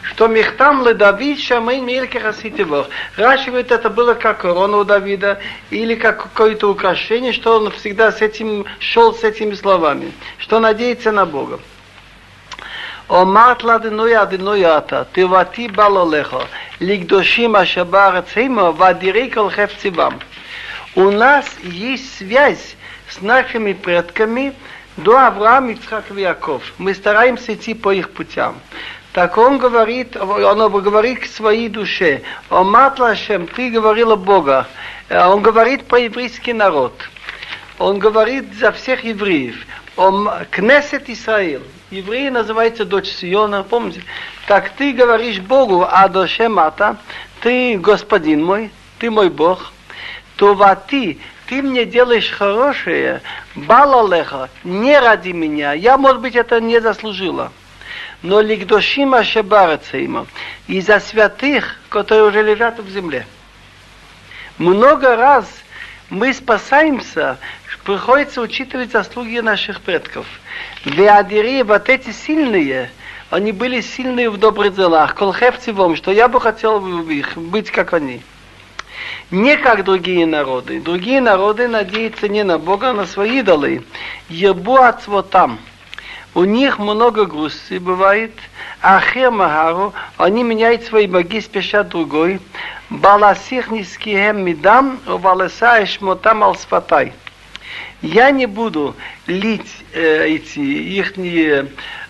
что 0.04 0.28
Михтам 0.28 0.86
ле 0.86 0.93
Давид 0.93 1.39
Шамейн 1.39 1.86
Мельке 1.86 2.19
Хаситивох. 2.19 2.88
Раши 3.17 3.49
говорит, 3.49 3.71
это 3.71 3.89
было 3.89 4.13
как 4.13 4.39
корона 4.39 4.78
у 4.78 4.84
Давида, 4.84 5.39
или 5.69 5.95
как 5.95 6.23
какое-то 6.23 6.69
украшение, 6.69 7.34
что 7.34 7.60
он 7.60 7.71
всегда 7.71 8.12
с 8.12 8.21
этим 8.21 8.65
шел 8.80 9.13
с 9.13 9.23
этими 9.23 9.54
словами, 9.56 10.12
что 10.38 10.60
надеется 10.60 11.12
на 11.12 11.26
Бога. 11.26 11.60
אומרת 13.11 13.64
לאדינוי 13.64 14.23
אדינוי 14.23 14.77
אתה, 14.77 15.05
תיבתי 15.05 15.69
בא 15.69 15.88
לך, 16.11 16.37
לקדושים 16.81 17.57
אשר 17.57 17.85
בארץ 17.85 18.27
המו, 18.37 18.75
ואדירי 18.77 19.31
כל 19.35 19.51
חפצי 19.51 19.91
בם. 19.91 20.12
У 20.97 21.11
нас 21.11 21.47
есть 21.62 22.19
связь 22.19 22.75
с 23.09 23.21
нашими 23.21 23.73
предками 23.73 24.53
до 24.97 25.17
Авраама, 25.27 25.73
Ицхак 25.73 26.07
и 26.11 26.23
Яков. 26.23 26.62
Мы 26.79 26.93
стараемся 26.95 27.55
идти 27.55 27.75
по 27.75 27.93
их 27.93 28.11
путям. 28.11 28.57
Так 29.12 29.38
он 29.38 29.59
говорит, 29.59 30.17
он 30.17 30.83
говорит 30.83 31.21
к 31.21 31.27
своей 31.27 31.69
душе, 31.69 32.23
о 32.51 32.64
Матлашем, 32.64 33.47
ты 33.47 33.71
говорила 33.71 34.17
Бога. 34.17 34.67
Он 35.11 35.41
говорит 35.41 35.87
по 35.87 35.97
еврейский 35.97 36.53
народ. 36.53 36.93
Он 37.79 37.99
говорит 37.99 38.53
за 38.55 38.73
всех 38.73 39.05
евреев. 39.05 39.57
Он 39.97 40.29
Кнесет 40.51 41.09
Исраил. 41.09 41.62
Евреи 41.94 42.30
называется 42.30 42.86
дочь 42.86 43.08
Сиона, 43.08 43.62
помните? 43.62 44.04
Так 44.48 44.72
ты 44.72 44.94
говоришь 44.94 45.40
Богу, 45.40 45.86
а 45.88 46.08
душе 46.08 46.50
Мата, 46.50 46.98
ты 47.42 47.78
господин 47.78 48.44
мой, 48.44 48.72
ты 48.98 49.12
мой 49.12 49.30
Бог. 49.30 49.72
Това 50.36 50.74
ты, 50.74 51.20
ты 51.46 51.62
мне 51.62 51.86
делаешь 51.86 52.32
хорошее, 52.32 53.22
балалеха, 53.54 54.50
не 54.64 55.00
ради 55.00 55.30
меня, 55.30 55.74
я, 55.74 56.00
может 56.00 56.20
быть, 56.20 56.36
это 56.36 56.60
не 56.60 56.82
заслужила. 56.82 57.52
Но 58.24 58.42
ликдошима 58.42 59.24
шебарацейма, 59.24 60.26
и 60.66 60.82
за 60.82 61.00
святых, 61.00 61.78
которые 61.90 62.24
уже 62.24 62.42
лежат 62.42 62.80
в 62.80 62.90
земле. 62.90 63.28
Много 64.58 65.16
раз 65.16 65.46
мы 66.10 66.34
спасаемся, 66.34 67.38
приходится 67.84 68.41
учитывать 68.41 68.91
заслуги 68.91 69.39
наших 69.39 69.82
предков. 69.82 70.26
Веадири, 70.86 71.63
вот 71.63 71.89
эти 71.89 72.12
сильные, 72.12 72.89
они 73.30 73.52
были 73.52 73.82
сильные 73.82 74.30
в 74.30 74.38
добрых 74.38 74.76
делах, 74.76 75.15
колхевцевом, 75.15 75.96
что 75.96 76.12
я 76.12 76.28
бы 76.28 76.39
хотел 76.39 77.08
их 77.08 77.38
быть 77.38 77.72
как 77.72 77.93
они. 77.93 78.22
Не 79.32 79.58
как 79.58 79.84
другие 79.84 80.26
народы. 80.26 80.80
Другие 80.80 81.19
народы 81.19 81.67
надеются 81.67 82.28
не 82.28 82.43
на 82.43 82.58
Бога, 82.58 82.91
а 82.91 82.93
на 82.93 83.06
свои 83.06 83.39
идолы. 83.39 83.84
Ебу 84.30 84.78
там. 85.30 85.60
У 86.36 86.46
них 86.46 86.80
много 86.80 87.26
грусти 87.26 87.78
бывает, 87.78 88.32
а 88.82 89.00
хемагару, 89.00 89.93
они 90.17 90.43
меняют 90.43 90.84
свои 90.84 91.06
боги, 91.06 91.39
спешат 91.39 91.89
другой. 91.89 92.39
Баласих 92.89 93.69
нискием 93.69 94.43
мидам, 94.43 95.00
баласа 95.06 95.86
шмотам 95.86 96.43
алсфатай. 96.43 97.13
Я 98.04 98.32
не 98.32 98.48
буду 98.48 98.98
лить 99.28 99.72
э, 99.94 100.28
эти 100.28 100.60
их 100.60 101.13
э, 101.18 101.66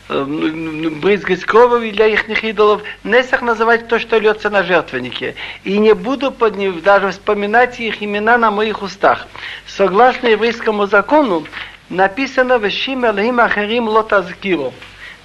брызгать 0.10 1.46
кровью 1.46 1.94
для 1.94 2.08
их 2.08 2.28
идолов, 2.44 2.82
Несах 3.04 3.44
называть 3.44 3.88
то, 3.88 4.00
что 4.00 4.18
льется 4.18 4.50
на 4.50 4.64
жертвеннике. 4.64 5.36
И 5.64 5.78
не 5.78 5.94
буду 5.94 6.32
под 6.32 6.58
ним 6.58 6.82
даже 6.82 7.12
вспоминать 7.12 7.80
их 7.80 8.02
имена 8.02 8.40
на 8.40 8.50
моих 8.50 8.82
устах. 8.82 9.28
Согласно 9.68 10.30
еврейскому 10.30 10.88
закону, 10.88 11.46
написано 11.90 12.58
в 12.58 12.68
Шим 12.72 13.06
Элхим 13.06 13.40
Ахарим 13.40 13.88
Лотазгиру. 13.88 14.74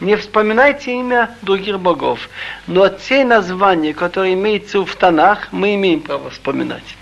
Не 0.01 0.17
вспоминайте 0.17 0.93
имя 0.93 1.35
других 1.41 1.81
богов. 1.81 2.29
Но 2.67 2.91
те 2.91 3.25
названия, 3.25 3.95
которые 3.95 4.35
имеются 4.35 4.85
в 4.85 4.95
Танах, 4.97 5.49
мы 5.51 5.77
имеем 5.77 6.03
право 6.03 6.29
вспоминать. 6.29 6.95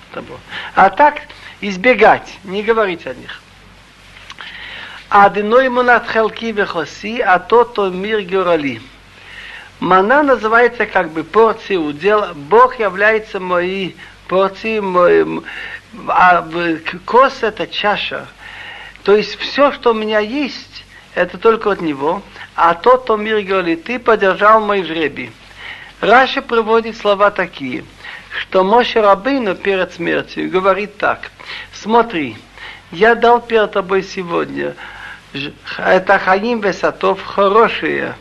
А 0.76 0.88
так 0.88 1.22
избегать, 1.60 2.38
не 2.44 2.62
говорить 2.62 3.08
о 3.08 3.12
них. 3.12 3.42
Адиной 5.08 5.68
мунат 5.68 6.08
хелки 6.10 6.50
вехоси, 6.50 7.20
а 7.20 7.38
то 7.38 7.62
то 7.62 7.90
мир 7.90 8.22
герали. 8.22 8.80
Мана 9.78 10.24
называется 10.24 10.86
как 10.86 11.10
бы 11.10 11.22
порция 11.22 11.78
удел. 11.78 12.34
Бог 12.34 12.80
является 12.80 13.38
моей 13.38 13.96
порцией, 14.26 14.80
мой, 14.80 15.44
а 16.08 16.44
кос 17.04 17.42
это 17.42 17.68
чаша. 17.68 18.26
То 19.04 19.14
есть 19.14 19.38
все, 19.38 19.70
что 19.70 19.92
у 19.92 19.94
меня 19.94 20.18
есть, 20.18 20.84
это 21.14 21.38
только 21.38 21.70
от 21.70 21.80
него. 21.80 22.22
А 22.56 22.74
тот, 22.74 23.04
кто 23.04 23.16
мир 23.16 23.42
говорит, 23.42 23.84
ты 23.84 24.00
поддержал 24.00 24.60
мой 24.60 24.82
жребий. 24.82 25.30
Раша 26.00 26.42
приводит 26.42 26.96
слова 26.96 27.30
такие, 27.30 27.84
что 28.40 28.64
Моше 28.64 29.00
Рабыну 29.00 29.54
перед 29.54 29.92
смертью 29.94 30.50
говорит 30.50 30.96
так. 30.96 31.30
Смотри, 31.72 32.36
я 32.90 33.14
дал 33.14 33.40
перед 33.40 33.72
тобой 33.72 34.02
сегодня 34.02 34.74
это 35.78 36.18
Хаим 36.18 36.60
Весатов 36.60 37.22
хорошие 37.22 38.14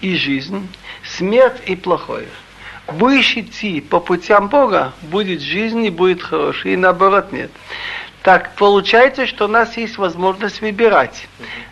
и 0.00 0.16
жизнь, 0.16 0.68
смерть 1.04 1.62
и 1.66 1.76
плохое. 1.76 2.28
Будешь 2.86 3.36
идти 3.36 3.80
по 3.80 3.98
путям 3.98 4.48
Бога, 4.48 4.92
будет 5.02 5.40
жизнь 5.40 5.84
и 5.84 5.90
будет 5.90 6.22
хороший, 6.22 6.74
и 6.74 6.76
наоборот 6.76 7.32
нет. 7.32 7.50
Так 8.22 8.54
получается, 8.56 9.26
что 9.26 9.44
у 9.44 9.48
нас 9.48 9.76
есть 9.76 9.98
возможность 9.98 10.60
выбирать. 10.60 11.28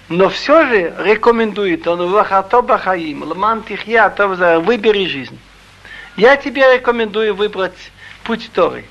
Но 0.08 0.28
все 0.28 0.66
же 0.66 0.94
рекомендует 1.00 1.86
он 1.88 2.10
Вахато 2.10 2.62
Хаим, 2.78 3.24
Ламан 3.24 3.62
Тихья, 3.62 4.08
выбери 4.60 5.06
жизнь. 5.06 5.38
Я 6.16 6.36
тебе 6.36 6.74
рекомендую 6.74 7.34
выбрать 7.34 7.90
путь 8.22 8.50
Торы. 8.52 8.84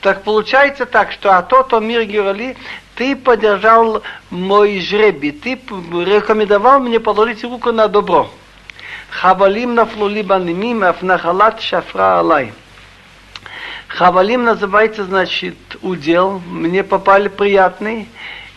Так 0.00 0.22
получается 0.22 0.86
так, 0.86 1.12
что 1.12 1.36
а 1.36 1.42
тот, 1.42 1.72
о 1.74 1.80
мир 1.80 2.04
Герали, 2.04 2.56
ты 2.96 3.14
поддержал 3.14 4.02
мой 4.30 4.80
жребий, 4.80 5.30
ты 5.30 5.60
рекомендовал 5.92 6.80
мне 6.80 6.98
положить 6.98 7.44
руку 7.44 7.70
на 7.70 7.88
добро. 7.88 8.30
Хавалим 9.10 9.74
нафлули 9.74 10.22
банимим, 10.22 10.82
афнахалат 10.82 11.60
шафра 11.60 12.18
алай. 12.18 12.52
Хавалим 13.88 14.44
называется, 14.44 15.04
значит, 15.04 15.56
удел, 15.82 16.40
мне 16.50 16.82
попали 16.82 17.28
приятный, 17.28 18.08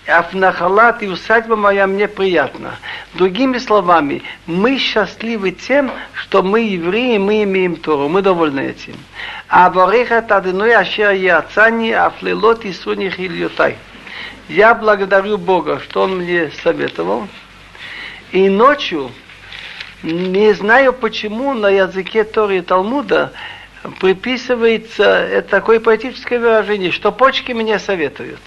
Афнахалат 0.08 1.04
и 1.04 1.08
усадьба 1.08 1.56
моя 1.56 1.86
мне 1.86 2.08
приятна. 2.08 2.78
Другими 3.14 3.60
словами, 3.60 4.24
мы 4.48 4.80
счастливы 4.80 5.52
тем, 5.52 5.92
что 6.14 6.42
мы 6.42 6.62
евреи, 6.62 7.18
мы 7.20 7.44
имеем 7.44 7.76
Тору, 7.76 8.10
мы 8.10 8.24
довольны 8.24 8.62
этим. 8.62 8.96
А 9.48 9.70
Бореха 9.70 10.24
Тадыной 10.24 10.74
Ашер 10.76 11.12
Яцани 11.12 11.92
Афлелот 11.92 12.66
и 12.66 12.74
Суних 12.74 13.20
Ильютай. 13.20 13.78
Я 14.50 14.74
благодарю 14.74 15.38
Бога, 15.38 15.80
что 15.80 16.02
Он 16.02 16.18
мне 16.18 16.50
советовал. 16.64 17.28
И 18.32 18.50
ночью, 18.50 19.12
не 20.02 20.54
знаю 20.54 20.92
почему, 20.92 21.54
на 21.54 21.70
языке 21.70 22.24
Торы 22.24 22.58
и 22.58 22.62
Талмуда 22.62 23.32
приписывается 24.00 25.46
такое 25.50 25.80
поэтическое 25.80 26.40
выражение, 26.40 26.92
что 26.92 27.12
почки 27.12 27.52
мне 27.52 27.78
советуют. 27.78 28.42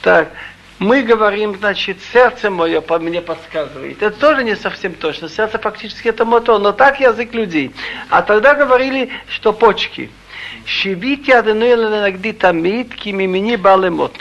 Так, 0.00 0.32
мы 0.78 1.02
говорим, 1.02 1.58
значит, 1.58 1.98
сердце 2.10 2.50
мое 2.50 2.80
по 2.80 2.98
мне 2.98 3.20
подсказывает. 3.20 4.02
Это 4.02 4.18
тоже 4.18 4.42
не 4.42 4.56
совсем 4.56 4.94
точно. 4.94 5.28
Сердце 5.28 5.58
фактически 5.58 6.08
это 6.08 6.24
мотор, 6.24 6.58
но 6.60 6.72
так 6.72 6.98
язык 6.98 7.34
людей. 7.34 7.74
А 8.08 8.22
тогда 8.22 8.54
говорили, 8.54 9.10
что 9.28 9.52
почки– 9.52 10.10
Шивити 10.66 11.30
адыной 11.30 11.74
ленагди 11.74 12.32
тамид, 12.32 12.94
кимимини 12.94 13.56
балемот. 13.56 14.14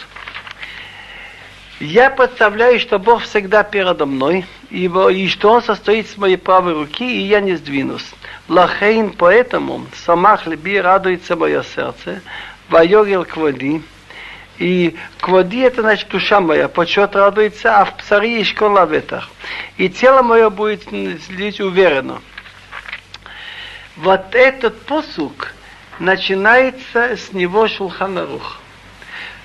Я 1.80 2.10
представляю, 2.10 2.80
что 2.80 2.97
Бог 2.97 3.21
всегда 3.21 3.63
передо 3.63 4.06
мной, 4.06 4.45
и, 4.71 4.86
и 4.86 5.28
что 5.28 5.52
Он 5.52 5.62
состоит 5.62 6.10
с 6.10 6.17
моей 6.17 6.38
правой 6.38 6.73
руки, 6.73 7.06
и 7.06 7.28
я 7.28 7.39
не 7.39 7.56
сдвинусь. 7.56 8.10
Лахейн, 8.47 9.12
поэтому, 9.12 9.86
самах 10.06 10.47
либи 10.47 10.80
радуется 10.80 11.36
мое 11.36 11.63
сердце, 11.63 12.21
вайогел 12.69 13.26
кводи, 13.26 13.84
и 14.58 14.95
кводи 15.21 15.60
это 15.60 15.82
значит 15.82 16.10
душа 16.10 16.41
моя, 16.41 16.67
почет 16.67 17.15
радуется, 17.15 17.80
а 17.80 17.86
в 17.86 17.97
псари 17.97 18.39
и 18.39 18.43
ветах. 18.43 19.30
И 19.78 19.88
тело 19.89 20.23
мое 20.23 20.50
будет 20.50 20.84
следить 20.84 21.60
уверенно. 21.60 22.21
Вот 23.97 24.34
этот 24.34 24.82
посук, 24.82 25.54
начинается 25.99 27.17
с 27.17 27.33
него 27.33 27.67
Шулханарух, 27.67 28.60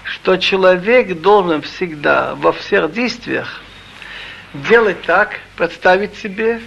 что 0.04 0.36
человек 0.36 1.20
должен 1.20 1.62
всегда 1.62 2.34
во 2.34 2.52
всех 2.52 2.92
действиях 2.92 3.62
делать 4.52 5.02
так, 5.02 5.40
представить 5.56 6.14
себе 6.16 6.60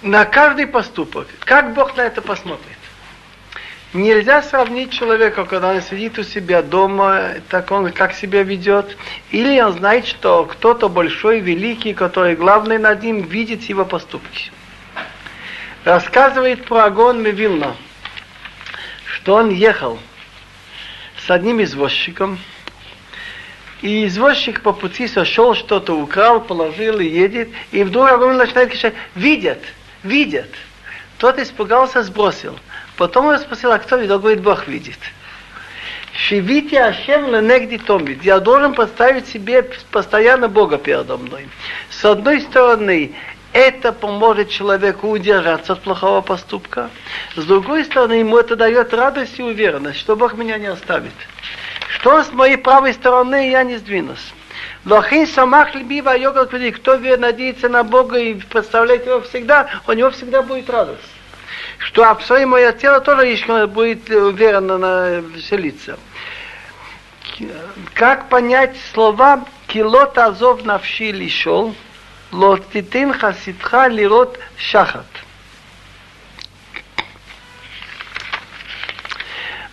на 0.00 0.24
каждый 0.24 0.66
поступок, 0.66 1.28
как 1.40 1.74
Бог 1.74 1.96
на 1.96 2.02
это 2.02 2.22
посмотрит. 2.22 2.66
Нельзя 3.92 4.40
сравнить 4.42 4.90
человека, 4.90 5.44
когда 5.44 5.72
он 5.72 5.82
сидит 5.82 6.18
у 6.18 6.22
себя 6.22 6.62
дома, 6.62 7.34
так 7.50 7.70
он 7.70 7.92
как 7.92 8.14
себя 8.14 8.42
ведет, 8.42 8.96
или 9.30 9.60
он 9.60 9.74
знает, 9.74 10.06
что 10.06 10.46
кто-то 10.46 10.88
большой, 10.88 11.40
великий, 11.40 11.92
который 11.92 12.34
главный 12.34 12.78
над 12.78 13.02
ним, 13.02 13.20
видит 13.20 13.64
его 13.64 13.84
поступки. 13.84 14.50
Рассказывает 15.84 16.64
про 16.64 16.84
огонь 16.84 17.20
Мевилна– 17.20 17.76
что 19.22 19.36
он 19.36 19.50
ехал 19.50 20.00
с 21.24 21.30
одним 21.30 21.62
извозчиком, 21.62 22.40
и 23.80 24.06
извозчик 24.06 24.62
по 24.62 24.72
пути 24.72 25.06
сошел, 25.06 25.54
что-то 25.54 25.96
украл, 25.96 26.40
положил 26.40 26.98
и 26.98 27.06
едет, 27.06 27.48
и 27.70 27.84
вдруг 27.84 28.10
огонь 28.10 28.36
начинает 28.36 28.70
кричать, 28.70 28.94
видят, 29.14 29.60
видят. 30.02 30.48
Тот 31.18 31.38
испугался, 31.38 32.02
сбросил. 32.02 32.58
Потом 32.96 33.26
он 33.26 33.38
спросил, 33.38 33.70
а 33.70 33.78
кто 33.78 33.96
видел? 33.96 34.18
Говорит, 34.18 34.42
Бог 34.42 34.66
видит. 34.66 34.98
Шивите 36.12 36.80
Ашем 36.80 37.32
ленегди 37.32 37.78
томит. 37.78 38.24
Я 38.24 38.40
должен 38.40 38.74
поставить 38.74 39.28
себе 39.28 39.62
постоянно 39.92 40.48
Бога 40.48 40.78
передо 40.78 41.16
мной. 41.16 41.48
С 41.90 42.04
одной 42.04 42.40
стороны, 42.40 43.14
это 43.52 43.92
поможет 43.92 44.48
человеку 44.48 45.10
удержаться 45.10 45.74
от 45.74 45.82
плохого 45.82 46.20
поступка. 46.20 46.90
С 47.36 47.44
другой 47.44 47.84
стороны, 47.84 48.14
ему 48.14 48.38
это 48.38 48.56
дает 48.56 48.94
радость 48.94 49.38
и 49.38 49.42
уверенность, 49.42 49.98
что 49.98 50.16
Бог 50.16 50.34
меня 50.34 50.58
не 50.58 50.66
оставит. 50.66 51.12
Что 51.88 52.22
с 52.22 52.32
моей 52.32 52.56
правой 52.56 52.94
стороны, 52.94 53.50
я 53.50 53.62
не 53.62 53.76
сдвинусь. 53.76 54.32
Лохин 54.84 55.26
самах 55.26 55.74
либива 55.74 56.16
йога, 56.16 56.46
кто 56.46 56.96
надеется 57.16 57.68
на 57.68 57.84
Бога 57.84 58.18
и 58.18 58.34
представляет 58.34 59.06
его 59.06 59.20
всегда, 59.20 59.68
у 59.86 59.92
него 59.92 60.10
всегда 60.10 60.42
будет 60.42 60.68
радость. 60.70 61.00
что 61.78 62.08
а 62.08 62.18
свое 62.20 62.46
мое 62.46 62.72
тело 62.72 63.00
тоже 63.00 63.26
еще 63.26 63.66
будет 63.66 64.08
уверенно 64.10 65.22
селиться. 65.38 65.98
Как 67.94 68.28
понять 68.28 68.76
слова 68.92 69.44
«килот 69.66 70.16
азов 70.18 70.64
навши 70.64 71.12
лишол», 72.32 72.40
«лотитин 72.40 73.12
хаситха 73.12 73.88
лирот 73.88 74.38
шахат». 74.56 75.06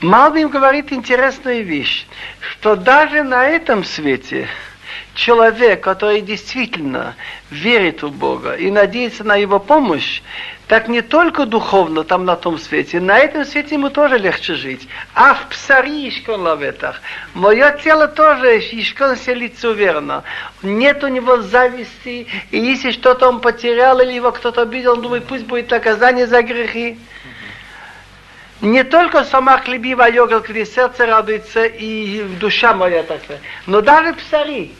Малбим 0.02 0.48
говорит 0.48 0.94
интересную 0.94 1.66
вещь, 1.66 2.06
что 2.40 2.78
даже 2.78 3.24
на 3.24 3.46
этом 3.48 3.84
свете 3.84 4.48
человек, 5.14 5.82
который 5.84 6.22
действительно 6.22 7.16
верит 7.52 8.04
в 8.04 8.12
Бога 8.12 8.54
и 8.54 8.72
надеется 8.72 9.26
на 9.26 9.36
Его 9.36 9.60
помощь, 9.60 10.22
так 10.70 10.88
не 10.88 11.02
только 11.02 11.48
духовно 11.48 12.04
там 12.04 12.26
на 12.26 12.36
том 12.36 12.60
свете, 12.60 13.00
на 13.00 13.18
этом 13.18 13.44
свете 13.44 13.74
ему 13.74 13.90
тоже 13.90 14.20
легче 14.20 14.54
жить. 14.54 14.88
А 15.16 15.34
в 15.34 15.48
псари 15.48 16.08
ишкон 16.08 16.44
лаветах. 16.44 17.02
Мое 17.34 17.72
тело 17.72 18.08
тоже 18.08 18.60
ишкон 18.60 19.18
селится 19.18 19.70
уверенно. 19.70 20.24
Нет 20.62 21.04
у 21.04 21.08
него 21.08 21.42
зависти, 21.42 22.28
и 22.52 22.60
если 22.60 22.92
что-то 22.92 23.28
он 23.28 23.42
потерял 23.42 24.00
или 24.00 24.14
его 24.14 24.32
кто-то 24.32 24.62
обидел, 24.62 24.94
он 24.94 25.02
думает, 25.02 25.26
пусть 25.26 25.46
будет 25.46 25.72
наказание 25.72 26.28
за 26.28 26.44
грехи. 26.44 27.00
Не 28.62 28.84
только 28.84 29.24
сама 29.24 29.58
хлебивая 29.58 30.12
йога, 30.12 30.40
где 30.48 30.68
сердце 30.68 31.08
радуется 31.08 31.66
и 31.66 32.22
душа 32.40 32.76
моя 32.76 33.02
такая, 33.02 33.40
но 33.66 33.82
даже 33.82 34.14
псари 34.14 34.76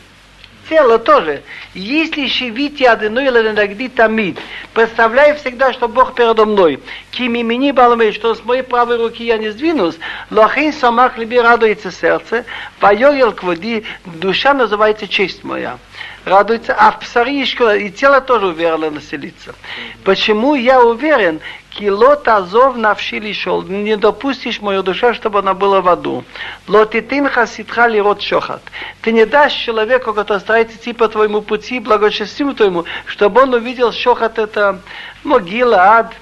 тело 0.70 0.98
тоже. 0.98 1.42
Если 1.74 2.28
шевите 2.28 2.88
одной 2.88 3.26
или 3.26 3.50
нагди 3.50 3.88
тамид, 3.88 4.38
представляю 4.72 5.36
всегда, 5.36 5.72
что 5.72 5.88
Бог 5.88 6.14
передо 6.14 6.46
мной. 6.46 6.80
Кими 7.10 7.42
мини 7.42 7.72
баламей, 7.72 8.12
что 8.12 8.34
с 8.34 8.44
моей 8.44 8.62
правой 8.62 8.96
руки 8.96 9.24
я 9.24 9.36
не 9.36 9.50
сдвинусь, 9.50 9.96
лохин 10.30 10.72
самах 10.72 11.18
либи 11.18 11.38
радуется 11.38 11.90
сердце, 11.90 12.44
поёгел 12.78 13.32
к 13.32 13.42
воде, 13.42 13.82
душа 14.06 14.54
называется 14.54 15.08
честь 15.08 15.44
моя 15.44 15.76
радуется, 16.24 16.74
а 16.78 16.90
в 16.92 17.00
псаришку 17.00 17.68
и 17.68 17.90
тело 17.90 18.20
тоже 18.20 18.48
уверенно 18.48 18.90
населится. 18.90 19.54
Почему 20.04 20.54
я 20.54 20.82
уверен? 20.82 21.40
Килот 21.70 22.26
азов 22.26 22.76
навшили 22.76 23.32
шел. 23.32 23.62
Не 23.62 23.96
допустишь 23.96 24.60
мою 24.60 24.82
душу, 24.82 25.14
чтобы 25.14 25.38
она 25.38 25.54
была 25.54 25.80
в 25.80 25.88
аду. 25.88 26.24
Лотитин 26.66 27.28
хаситха 27.28 27.86
лирот 27.86 28.20
шохат. 28.22 28.62
Ты 29.02 29.12
не 29.12 29.24
дашь 29.24 29.54
человеку, 29.54 30.12
который 30.12 30.40
старается 30.40 30.76
идти 30.76 30.92
по 30.92 31.08
твоему 31.08 31.42
пути, 31.42 31.78
благочестию 31.78 32.54
твоему, 32.54 32.84
чтобы 33.06 33.42
он 33.42 33.54
увидел 33.54 33.92
шохат 33.92 34.38
это 34.38 34.80
могила, 35.22 35.76
ад, 35.98 36.12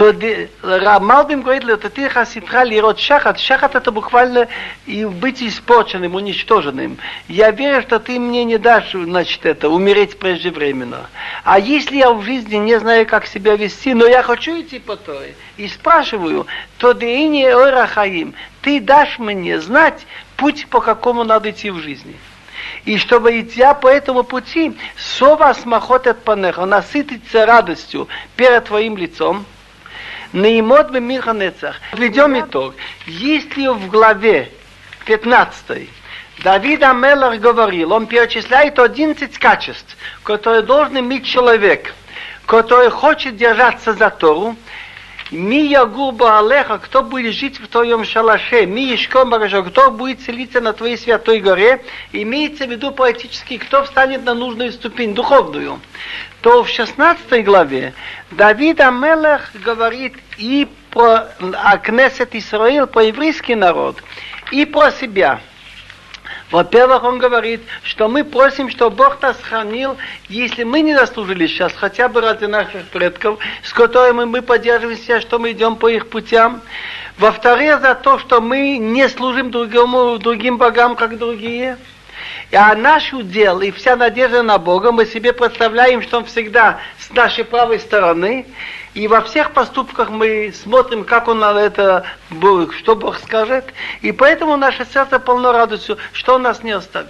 то 0.00 0.98
Малбим 0.98 1.42
говорит, 1.42 1.68
это 1.68 1.90
ты 1.90 2.08
хаситха 2.08 2.62
лирот 2.62 2.98
шахат. 2.98 3.38
Шахат 3.38 3.74
это 3.74 3.92
буквально 3.92 4.48
и 4.86 5.04
быть 5.04 5.42
испорченным, 5.42 6.14
уничтоженным. 6.14 6.96
Я 7.28 7.50
верю, 7.50 7.82
что 7.82 7.98
ты 7.98 8.18
мне 8.18 8.44
не 8.44 8.56
дашь, 8.56 8.92
значит, 8.92 9.44
это, 9.44 9.68
умереть 9.68 10.18
преждевременно. 10.18 11.10
А 11.44 11.58
если 11.58 11.98
я 11.98 12.12
в 12.12 12.22
жизни 12.22 12.56
не 12.56 12.80
знаю, 12.80 13.06
как 13.06 13.26
себя 13.26 13.56
вести, 13.56 13.92
но 13.92 14.06
я 14.06 14.22
хочу 14.22 14.58
идти 14.58 14.78
по 14.78 14.96
той, 14.96 15.34
и 15.58 15.68
спрашиваю, 15.68 16.46
то 16.78 16.92
деини 16.92 17.44
ойрахаим, 17.44 18.32
ты 18.62 18.80
дашь 18.80 19.18
мне 19.18 19.60
знать 19.60 20.06
путь, 20.38 20.66
по 20.68 20.80
какому 20.80 21.24
надо 21.24 21.50
идти 21.50 21.68
в 21.68 21.78
жизни. 21.78 22.16
И 22.86 22.96
чтобы 22.96 23.38
идти 23.38 23.62
по 23.82 23.88
этому 23.88 24.24
пути, 24.24 24.74
сова 24.96 25.52
смахот 25.52 26.06
от 26.06 26.24
панеха, 26.24 26.64
насытиться 26.64 27.44
радостью 27.44 28.08
перед 28.36 28.64
твоим 28.64 28.96
лицом, 28.96 29.44
Наимот 30.32 30.90
бы 30.90 31.00
Миханецах. 31.00 31.76
Введем 31.92 32.38
итог. 32.38 32.74
Если 33.06 33.66
в 33.66 33.88
главе 33.88 34.52
15 35.04 35.88
Давид 36.44 36.82
Амелах 36.82 37.40
говорил, 37.40 37.92
он 37.92 38.06
перечисляет 38.06 38.78
11 38.78 39.38
качеств, 39.38 39.96
которые 40.22 40.62
должен 40.62 40.98
иметь 41.00 41.26
человек, 41.26 41.94
который 42.46 42.90
хочет 42.90 43.36
держаться 43.36 43.92
за 43.92 44.10
Тору, 44.10 44.56
Ми 45.32 45.68
ягуба 45.68 46.40
алеха, 46.40 46.78
кто 46.78 47.02
будет 47.04 47.34
жить 47.34 47.60
в 47.60 47.68
твоем 47.68 48.04
шалаше, 48.04 48.66
ми 48.66 48.92
ишком 48.92 49.32
кто 49.64 49.92
будет 49.92 50.20
селиться 50.22 50.60
на 50.60 50.72
твоей 50.72 50.98
святой 50.98 51.38
горе, 51.38 51.84
имеется 52.10 52.66
в 52.66 52.70
виду 52.70 52.90
поэтически, 52.90 53.58
кто 53.58 53.84
встанет 53.84 54.24
на 54.24 54.34
нужную 54.34 54.72
ступень 54.72 55.14
духовную. 55.14 55.78
То 56.40 56.62
в 56.64 56.68
16 56.68 57.44
главе 57.44 57.92
Давид 58.30 58.80
Амелах 58.80 59.50
говорит 59.54 60.14
и 60.38 60.66
про 60.90 61.28
Акнесет 61.62 62.34
Исраил, 62.34 62.86
про 62.86 63.04
еврейский 63.04 63.54
народ, 63.54 64.02
и 64.50 64.64
про 64.64 64.90
себя– 64.90 65.40
во-первых, 66.50 67.04
он 67.04 67.18
говорит, 67.18 67.60
что 67.84 68.08
мы 68.08 68.24
просим, 68.24 68.70
чтобы 68.70 68.96
Бог 68.96 69.22
нас 69.22 69.36
хранил, 69.40 69.96
если 70.28 70.64
мы 70.64 70.80
не 70.80 70.94
заслужили 70.94 71.46
сейчас, 71.46 71.72
хотя 71.74 72.08
бы 72.08 72.20
ради 72.20 72.46
наших 72.46 72.86
предков, 72.88 73.38
с 73.62 73.72
которыми 73.72 74.24
мы 74.24 74.42
поддерживаемся, 74.42 75.20
что 75.20 75.38
мы 75.38 75.52
идем 75.52 75.76
по 75.76 75.88
их 75.88 76.08
путям. 76.08 76.60
Во-вторых, 77.18 77.80
за 77.82 77.94
то, 77.94 78.18
что 78.18 78.40
мы 78.40 78.78
не 78.78 79.08
служим 79.08 79.52
другому, 79.52 80.18
другим 80.18 80.58
богам, 80.58 80.96
как 80.96 81.18
другие. 81.18 81.78
А 82.52 82.74
наш 82.74 83.12
удел 83.12 83.60
и 83.60 83.70
вся 83.70 83.96
надежда 83.96 84.42
на 84.42 84.58
Бога, 84.58 84.92
мы 84.92 85.06
себе 85.06 85.32
представляем, 85.32 86.02
что 86.02 86.18
Он 86.18 86.24
всегда 86.24 86.80
с 86.98 87.10
нашей 87.10 87.44
правой 87.44 87.78
стороны, 87.78 88.46
и 88.94 89.06
во 89.06 89.20
всех 89.20 89.52
поступках 89.52 90.10
мы 90.10 90.52
смотрим, 90.52 91.04
как 91.04 91.28
он 91.28 91.38
на 91.38 91.52
это, 91.52 92.04
что 92.78 92.96
Бог 92.96 93.18
скажет. 93.18 93.64
И 94.00 94.10
поэтому 94.10 94.56
наше 94.56 94.84
сердце 94.84 95.20
полно 95.20 95.52
радостью, 95.52 95.96
что 96.12 96.34
он 96.34 96.42
нас 96.42 96.64
не 96.64 96.72
оставит. 96.72 97.08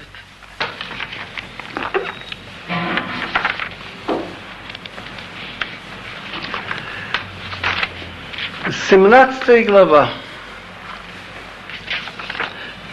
Семнадцатая 8.89 9.65
глава. 9.65 10.11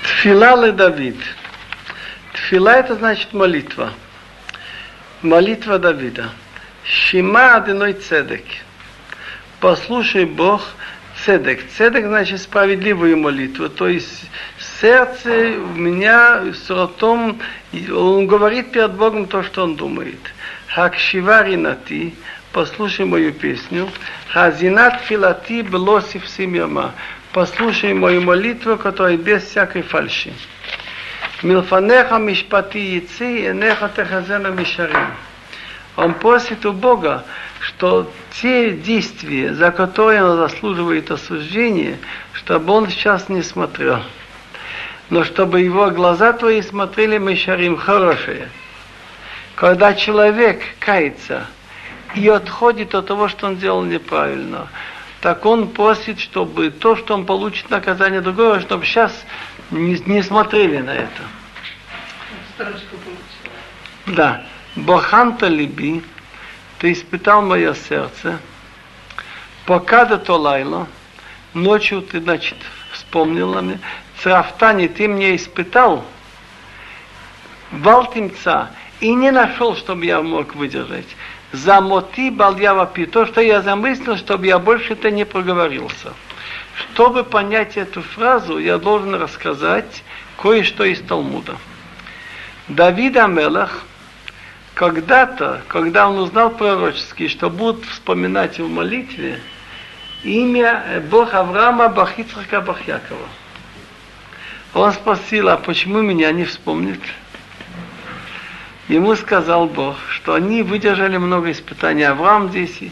Тфила 0.04 0.72
Давид. 0.72 1.18
Тфила 2.38 2.70
это 2.70 2.96
значит 2.96 3.34
молитва. 3.34 3.92
Молитва 5.22 5.80
Давида. 5.80 6.30
Шима 6.84 7.56
одиной 7.56 7.94
цедек 7.94 8.44
послушай 9.60 10.26
Бог 10.26 10.62
цедек. 11.26 11.60
Цедек 11.76 12.06
значит 12.06 12.42
справедливую 12.42 13.18
молитву. 13.18 13.70
То 13.70 13.88
есть 13.88 14.30
сердце 14.80 15.56
у 15.58 15.76
меня 15.76 16.54
с 16.54 16.70
ротом, 16.70 17.40
он 17.74 18.28
говорит 18.28 18.72
перед 18.72 18.94
Богом 18.94 19.26
то, 19.26 19.44
что 19.44 19.64
он 19.64 19.76
думает. 19.76 20.20
Хакшивари 20.68 21.56
нати, 21.56 22.14
послушай 22.52 23.06
мою 23.06 23.34
песню. 23.34 23.90
Хазинат 24.30 25.02
филати 25.02 25.62
белосив 25.62 26.28
симирма. 26.28 26.94
Послушай 27.34 27.94
мою 27.94 28.22
молитву, 28.22 28.78
которая 28.78 29.18
без 29.18 29.44
всякой 29.44 29.82
фальши. 29.82 30.34
Милфанеха 31.44 32.18
мишпати 32.18 32.78
яйцы, 32.78 33.52
энеха 33.52 33.90
техазена 33.96 34.48
мишарим. 34.48 35.14
Он 35.96 36.14
просит 36.14 36.66
у 36.66 36.74
Бога, 36.74 37.26
что 37.60 38.12
те 38.40 38.72
действия, 38.72 39.54
за 39.54 39.72
которые 39.72 40.24
он 40.24 40.38
заслуживает 40.38 41.12
осуждения, 41.12 41.98
чтобы 42.34 42.74
он 42.74 42.90
сейчас 42.90 43.30
не 43.30 43.42
смотрел. 43.42 44.00
Но 45.10 45.24
чтобы 45.24 45.62
его 45.62 45.90
глаза 45.90 46.34
твои 46.34 46.62
смотрели 46.62 47.18
мы 47.18 47.36
шарим 47.36 47.78
хорошие. 47.78 48.50
Когда 49.56 49.94
человек 49.94 50.62
кается 50.80 51.48
и 52.14 52.28
отходит 52.28 52.94
от 52.94 53.08
того, 53.08 53.28
что 53.28 53.48
он 53.48 53.58
делал 53.58 53.84
неправильно, 53.84 54.68
так 55.22 55.46
он 55.46 55.70
просит, 55.70 56.20
чтобы 56.20 56.70
то, 56.70 56.96
что 56.96 57.16
он 57.16 57.26
получит 57.26 57.70
наказание 57.70 58.22
другого, 58.22 58.60
чтобы 58.60 58.86
сейчас 58.86 59.12
не 59.72 60.22
смотрели 60.22 60.78
на 60.78 60.92
это. 60.92 61.24
Да. 64.08 64.44
Боханта 64.76 65.48
либи, 65.48 66.04
ты 66.78 66.94
испытал 66.94 67.42
мое 67.42 67.74
сердце, 67.74 68.40
пока 69.66 70.06
до 70.06 70.20
то 70.20 70.38
лайло, 70.38 70.88
ночью 71.56 72.04
ты, 72.04 72.22
значит, 72.22 72.58
вспомнила 72.92 73.62
мне, 73.62 73.80
црафтани 74.22 74.88
ты 74.88 75.08
мне 75.08 75.36
испытал, 75.36 76.06
валтимца, 77.72 78.70
и 79.00 79.14
не 79.14 79.32
нашел, 79.32 79.76
чтобы 79.76 80.06
я 80.06 80.22
мог 80.22 80.56
выдержать. 80.56 81.08
Замоти 81.52 82.30
бальявапи, 82.30 83.06
то, 83.06 83.26
что 83.26 83.42
я 83.42 83.62
замыслил, 83.62 84.18
чтобы 84.18 84.48
я 84.48 84.60
больше 84.60 84.94
это 84.94 85.12
не 85.12 85.26
проговорился. 85.26 86.14
Чтобы 86.76 87.24
понять 87.24 87.78
эту 87.78 88.02
фразу, 88.02 88.58
я 88.58 88.78
должен 88.78 89.16
рассказать 89.16 90.04
кое-что 90.38 90.84
из 90.84 91.02
Талмуда. 91.02 91.58
Давид 92.68 93.16
Амелах 93.16 93.84
когда-то, 94.74 95.62
когда 95.70 96.10
он 96.10 96.20
узнал 96.20 96.50
пророчески, 96.50 97.30
что 97.30 97.50
будут 97.50 97.86
вспоминать 97.86 98.60
в 98.60 98.68
молитве 98.70 99.40
имя 100.24 101.02
Авраама, 101.12 101.88
Бог 101.88 102.20
Ицхака, 102.20 102.60
Бог 102.62 102.82
Якова. 102.86 103.28
Он 104.74 104.92
спросил, 104.92 105.48
а 105.50 105.58
почему 105.58 106.02
меня 106.02 106.32
не 106.32 106.44
вспомнит? 106.44 107.00
Ему 108.90 109.16
сказал 109.16 109.68
Бог, 109.68 109.96
что 110.10 110.34
они 110.34 110.62
выдержали 110.62 111.18
много 111.18 111.52
испытаний. 111.52 112.04
Авраам 112.04 112.50
10. 112.50 112.92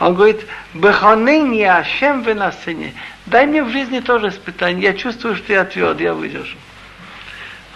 Он 0.00 0.14
говорит, 0.14 0.46
Беханени 0.74 1.62
Ашем 1.62 2.22
венасыне. 2.22 2.92
Дай 3.26 3.46
мне 3.46 3.64
в 3.64 3.70
жизни 3.70 4.00
тоже 4.00 4.28
испытание. 4.28 4.82
Я 4.84 4.94
чувствую, 4.94 5.36
что 5.36 5.52
я 5.52 5.64
тверд, 5.64 6.00
я 6.00 6.12
выдержу. 6.12 6.56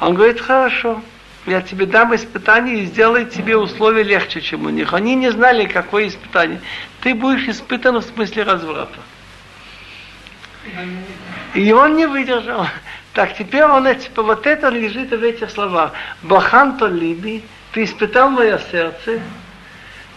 Он 0.00 0.14
говорит, 0.14 0.40
хорошо, 0.40 1.02
я 1.46 1.60
тебе 1.60 1.86
дам 1.86 2.14
испытание 2.14 2.80
и 2.80 2.86
сделаю 2.86 3.26
тебе 3.26 3.56
условия 3.56 4.02
легче, 4.02 4.40
чем 4.40 4.66
у 4.66 4.68
них. 4.68 4.92
Они 4.92 5.14
не 5.14 5.30
знали, 5.30 5.66
какое 5.66 6.08
испытание. 6.08 6.60
Ты 7.00 7.14
будешь 7.14 7.48
испытан 7.48 7.98
в 7.98 8.02
смысле 8.02 8.42
разврата. 8.44 8.98
И 11.54 11.72
он 11.72 11.96
не 11.96 12.06
выдержал. 12.06 12.66
Так, 13.14 13.36
теперь 13.36 13.64
он, 13.64 13.92
типа, 13.96 14.22
вот 14.22 14.46
это 14.46 14.68
лежит 14.68 15.10
в 15.10 15.22
этих 15.22 15.50
словах. 15.50 15.92
Баханто 16.22 16.86
либи, 16.86 17.42
ты 17.72 17.84
испытал 17.84 18.30
мое 18.30 18.60
сердце. 18.70 19.20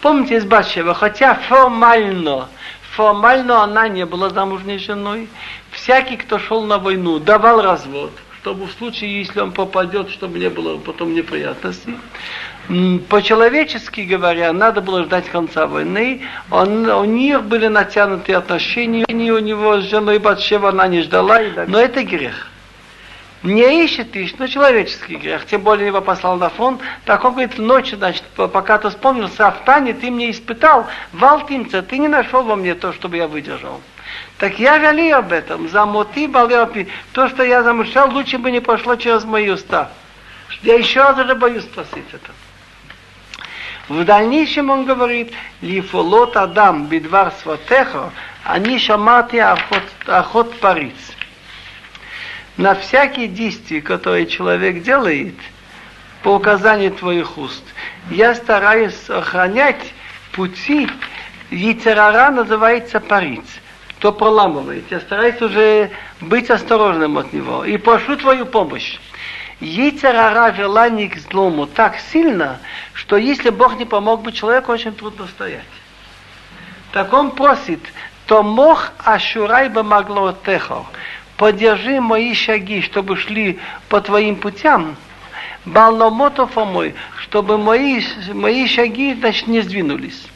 Помните 0.02 0.38
из 0.38 0.46
Батшева, 0.46 0.94
хотя 0.94 1.36
формально, 1.36 2.50
формально 2.92 3.64
она 3.64 3.88
не 3.88 4.06
была 4.06 4.30
замужней 4.30 4.80
женой, 4.80 5.30
всякий, 5.72 6.18
кто 6.18 6.40
шел 6.40 6.64
на 6.64 6.80
войну, 6.80 7.20
давал 7.20 7.62
развод, 7.62 8.12
чтобы 8.42 8.66
в 8.66 8.72
случае, 8.72 9.20
если 9.20 9.40
он 9.40 9.52
попадет, 9.52 10.10
чтобы 10.10 10.40
не 10.40 10.50
было 10.50 10.78
потом 10.78 11.14
неприятностей. 11.14 11.96
По-человечески 13.08 14.02
говоря, 14.02 14.52
надо 14.52 14.82
было 14.82 15.04
ждать 15.04 15.30
конца 15.30 15.68
войны. 15.68 16.22
Он, 16.50 16.90
у 16.90 17.06
них 17.06 17.44
были 17.44 17.68
натянутые 17.68 18.38
отношения, 18.38 19.06
у 19.08 19.40
него 19.40 19.82
с 19.82 19.84
женой 19.84 20.18
Батшева 20.18 20.70
она 20.70 20.88
не 20.88 21.02
ждала, 21.02 21.40
но 21.68 21.80
это 21.80 22.04
грех. 22.04 22.48
Не 23.44 23.84
ищет, 23.84 24.16
ищет, 24.16 24.40
но 24.40 24.48
человеческий 24.48 25.16
грех. 25.16 25.46
Тем 25.46 25.62
более 25.62 25.88
его 25.88 26.02
послал 26.02 26.38
на 26.38 26.50
фронт. 26.50 26.82
Так 27.06 27.24
он 27.26 27.32
говорит, 27.32 27.58
ночью, 27.58 27.98
значит, 27.98 28.24
пока 28.36 28.78
ты 28.78 28.90
вспомнился, 28.90 29.48
а 29.48 29.52
в 29.52 29.66
Тане 29.66 29.94
ты 29.94 30.10
мне 30.10 30.32
испытал, 30.32 30.88
валтимца, 31.12 31.82
ты 31.82 31.98
не 32.00 32.08
нашел 32.08 32.44
во 32.44 32.56
мне 32.56 32.76
то, 32.76 32.94
чтобы 32.94 33.18
я 33.18 33.28
выдержал. 33.28 33.82
Так 34.38 34.60
я 34.60 34.80
жалею 34.80 35.18
об 35.18 35.32
этом. 35.32 35.70
За 35.70 35.86
моти 35.86 36.28
балеопи. 36.28 36.88
То, 37.14 37.30
что 37.30 37.44
я 37.44 37.64
замышлял, 37.64 38.12
лучше 38.12 38.38
бы 38.38 38.52
не 38.52 38.60
пошло 38.60 38.96
через 38.96 39.24
мои 39.24 39.50
уста. 39.50 39.92
Я 40.64 40.76
еще 40.76 41.02
раз 41.02 41.18
уже 41.18 41.36
боюсь 41.36 41.64
спросить 41.64 42.08
это. 42.12 42.32
В 43.88 44.04
дальнейшем 44.06 44.70
он 44.70 44.86
говорит, 44.86 45.34
лифолот 45.62 46.38
адам 46.38 46.86
бидвар 46.86 47.34
сватеха, 47.42 48.12
они 48.44 48.80
шамати 48.80 49.38
охот, 49.38 49.84
охот 50.08 50.60
париц 50.60 50.96
на 52.58 52.76
всякие 52.76 53.28
действия, 53.28 53.82
которые 53.82 54.28
человек 54.28 54.84
делает, 54.84 55.36
по 56.24 56.36
указанию 56.36 56.92
твоих 56.92 57.38
уст, 57.38 57.64
я 58.12 58.36
стараюсь 58.36 59.10
охранять 59.10 59.94
пути, 60.34 60.88
яйцерара 61.50 62.30
называется 62.30 63.00
париц, 63.00 63.46
то 64.02 64.12
проламывает. 64.12 64.86
Я 64.92 65.00
стараюсь 65.00 65.42
уже 65.42 65.92
быть 66.20 66.50
осторожным 66.50 67.18
от 67.20 67.32
него 67.34 67.64
и 67.64 67.78
прошу 67.78 68.18
твою 68.18 68.46
помощь. 68.46 68.98
Яйцерара 69.60 70.54
желание 70.54 71.08
к 71.08 71.18
злому 71.18 71.68
так 71.68 71.98
сильно, 72.12 72.60
что 72.94 73.16
если 73.16 73.52
Бог 73.52 73.78
не 73.78 73.86
помог 73.86 74.24
бы 74.24 74.32
человеку, 74.32 74.72
очень 74.72 74.94
трудно 74.94 75.28
стоять. 75.28 75.62
Так 76.92 77.14
он 77.14 77.32
просит, 77.32 77.80
то 78.26 78.42
мох 78.42 78.92
ашурай 78.98 79.70
бы 79.70 79.84
могло 79.84 80.36
техо 80.46 80.86
поддержи 81.42 82.00
мои 82.00 82.36
шаги, 82.36 82.82
чтобы 82.82 83.18
шли 83.18 83.60
по 83.90 84.00
твоим 84.00 84.36
путям, 84.36 84.96
Балномотов 85.66 86.56
мой, 86.56 86.94
чтобы 87.18 87.58
мои, 87.58 88.02
мои 88.34 88.68
шаги 88.68 89.16
значит, 89.16 89.48
не 89.48 89.62
сдвинулись. 89.62 90.28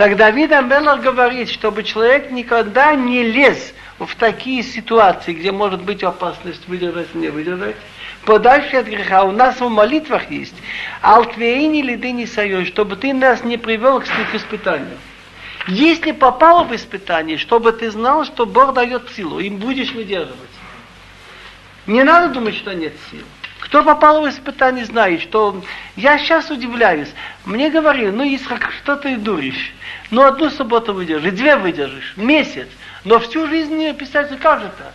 Так 0.00 0.16
Давид 0.16 0.50
Амелах 0.50 1.02
говорит, 1.02 1.50
чтобы 1.50 1.82
человек 1.82 2.30
никогда 2.30 2.94
не 2.94 3.22
лез 3.22 3.74
в 3.98 4.16
такие 4.16 4.62
ситуации, 4.62 5.34
где 5.34 5.52
может 5.52 5.82
быть 5.82 6.02
опасность 6.02 6.66
выдержать, 6.68 7.14
не 7.14 7.28
выдержать, 7.28 7.76
подальше 8.24 8.76
от 8.76 8.86
греха. 8.86 9.24
У 9.24 9.32
нас 9.32 9.60
в 9.60 9.68
молитвах 9.68 10.30
есть 10.30 10.54
«Алтвеини 11.02 11.82
лидыни 11.82 12.24
сайон», 12.24 12.64
чтобы 12.64 12.96
ты 12.96 13.12
нас 13.12 13.44
не 13.44 13.58
привел 13.58 14.00
к 14.00 14.06
испытанию. 14.34 14.96
Если 15.68 16.12
попало 16.12 16.64
в 16.64 16.74
испытание, 16.74 17.36
чтобы 17.36 17.70
ты 17.72 17.90
знал, 17.90 18.24
что 18.24 18.46
Бог 18.46 18.72
дает 18.72 19.10
силу, 19.10 19.38
им 19.38 19.58
будешь 19.58 19.92
выдерживать. 19.92 20.48
Не 21.86 22.04
надо 22.04 22.32
думать, 22.32 22.56
что 22.56 22.74
нет 22.74 22.94
сил. 23.10 23.26
Кто 23.58 23.84
попал 23.84 24.22
в 24.22 24.28
испытание, 24.30 24.86
знает, 24.86 25.20
что 25.20 25.62
я 25.94 26.16
сейчас 26.16 26.50
удивляюсь. 26.50 27.10
Мне 27.44 27.68
говорили, 27.68 28.08
ну, 28.08 28.24
Исхак, 28.24 28.72
что 28.82 28.96
ты 28.96 29.18
дуришь? 29.18 29.74
Ну, 30.10 30.22
одну 30.22 30.50
субботу 30.50 30.92
выдержишь, 30.92 31.32
две 31.32 31.56
выдержишь, 31.56 32.14
месяц. 32.16 32.66
Но 33.04 33.20
всю 33.20 33.46
жизнь 33.46 33.74
не 33.76 33.94
писать, 33.94 34.28
как 34.40 34.60
же 34.60 34.70
так? 34.76 34.92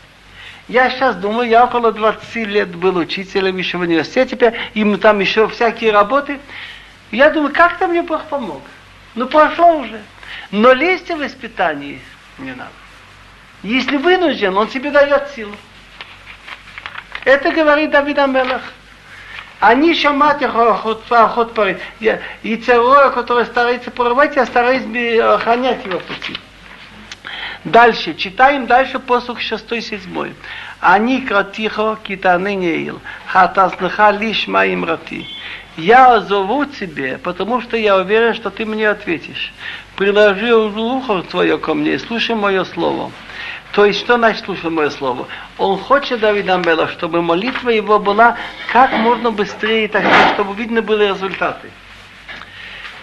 Я 0.67 0.89
сейчас 0.89 1.15
думаю, 1.15 1.47
я 1.47 1.63
около 1.63 1.91
20 1.91 2.35
лет 2.47 2.75
был 2.75 2.97
учителем 2.97 3.57
еще 3.57 3.77
в 3.77 3.81
университете, 3.81 4.35
теперь 4.35 4.53
им 4.73 4.97
там 4.99 5.19
еще 5.19 5.47
всякие 5.47 5.91
работы. 5.91 6.39
Я 7.11 7.29
думаю, 7.29 7.53
как-то 7.53 7.87
мне 7.87 8.01
Бог 8.01 8.25
помог. 8.25 8.61
Ну, 9.13 9.27
прошло 9.27 9.77
уже. 9.77 10.01
Но 10.51 10.73
лезть 10.73 11.09
в 11.09 11.25
испытание 11.25 11.99
не 12.39 12.51
надо. 12.51 12.71
Если 13.63 13.97
вынужден, 13.97 14.57
он 14.57 14.67
тебе 14.67 14.91
дает 14.91 15.29
силу. 15.35 15.55
Это 17.23 17.51
говорит 17.51 17.91
Давид 17.91 18.17
Амелах. 18.17 18.61
Они 19.67 19.95
шамат 19.95 20.43
охот 20.43 21.53
парит. 21.55 21.81
И 22.43 22.57
террора, 22.57 23.09
который 23.09 23.47
старается 23.47 23.89
порвать, 23.89 24.35
я 24.35 24.45
стараюсь 24.45 24.83
охранять 25.19 25.83
его 25.83 25.97
пути. 26.01 26.37
Дальше, 27.63 28.13
читаем 28.13 28.67
дальше 28.67 28.99
посух 28.99 29.41
6-7. 29.41 30.35
Они 30.81 31.21
кратихо 31.21 31.97
китаны 32.03 32.53
неил, 32.53 33.01
хатазныха 33.25 34.11
лишь 34.11 34.45
моим 34.45 34.85
рати. 34.85 35.25
Я 35.77 36.19
зову 36.19 36.65
тебе, 36.65 37.17
потому 37.17 37.59
что 37.61 37.75
я 37.75 37.97
уверен, 37.97 38.35
что 38.35 38.51
ты 38.51 38.67
мне 38.67 38.87
ответишь 38.87 39.51
приложи 39.95 40.53
ухо 40.53 41.21
твое 41.23 41.57
ко 41.57 41.73
мне, 41.73 41.97
слушай 41.99 42.35
мое 42.35 42.63
слово. 42.65 43.11
То 43.71 43.85
есть, 43.85 43.99
что 43.99 44.17
значит 44.17 44.45
слушай 44.45 44.69
мое 44.69 44.89
слово? 44.89 45.27
Он 45.57 45.77
хочет, 45.77 46.21
Давид 46.21 46.49
Амбела, 46.49 46.87
чтобы 46.87 47.21
молитва 47.21 47.69
его 47.69 47.99
была 47.99 48.37
как 48.71 48.93
можно 48.93 49.31
быстрее, 49.31 49.87
так 49.87 50.05
чтобы 50.33 50.55
видно 50.55 50.81
были 50.81 51.09
результаты. 51.09 51.69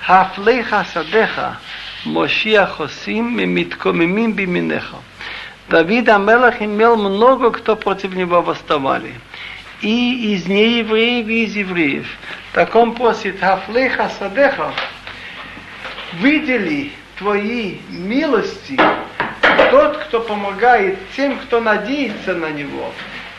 Хафлейха 0.00 0.86
садеха, 0.92 1.58
Мошия 2.04 2.66
хосим, 2.66 3.36
мимиткомимим 3.36 4.32
биминеха. 4.32 4.96
Давид 5.68 6.08
Амелах 6.08 6.60
имел 6.60 6.96
много, 6.96 7.50
кто 7.50 7.76
против 7.76 8.14
него 8.14 8.42
восставали. 8.42 9.14
И 9.80 10.34
из 10.34 10.46
неевреев, 10.46 11.28
и 11.28 11.44
из 11.44 11.54
евреев. 11.54 12.06
Так 12.52 12.74
он 12.74 12.94
просит, 12.94 13.40
Хафлейха 13.40 14.10
садеха, 14.18 14.72
выдели 16.14 16.92
твои 17.18 17.78
милости 17.88 18.78
тот, 19.70 19.96
кто 19.98 20.20
помогает 20.20 20.98
тем, 21.16 21.38
кто 21.38 21.60
надеется 21.60 22.34
на 22.34 22.50
него, 22.50 22.92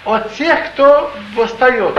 от 0.05 0.33
тех, 0.35 0.71
кто 0.71 1.13
восстает. 1.35 1.97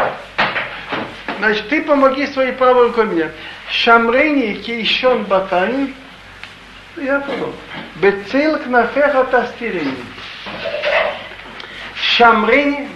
Значит, 1.38 1.68
ты 1.68 1.82
помоги 1.82 2.26
своей 2.26 2.52
правой 2.52 2.88
рукой 2.88 3.06
мне. 3.06 3.30
Шамрени 3.70 4.54
кейшон 4.54 5.24
батаин. 5.24 5.94
Я 6.96 7.20
понял. 7.20 7.52
Бецил 7.96 8.58
кнафеха 8.58 9.24
тастирени. 9.24 9.96
Шамрени, 11.94 12.88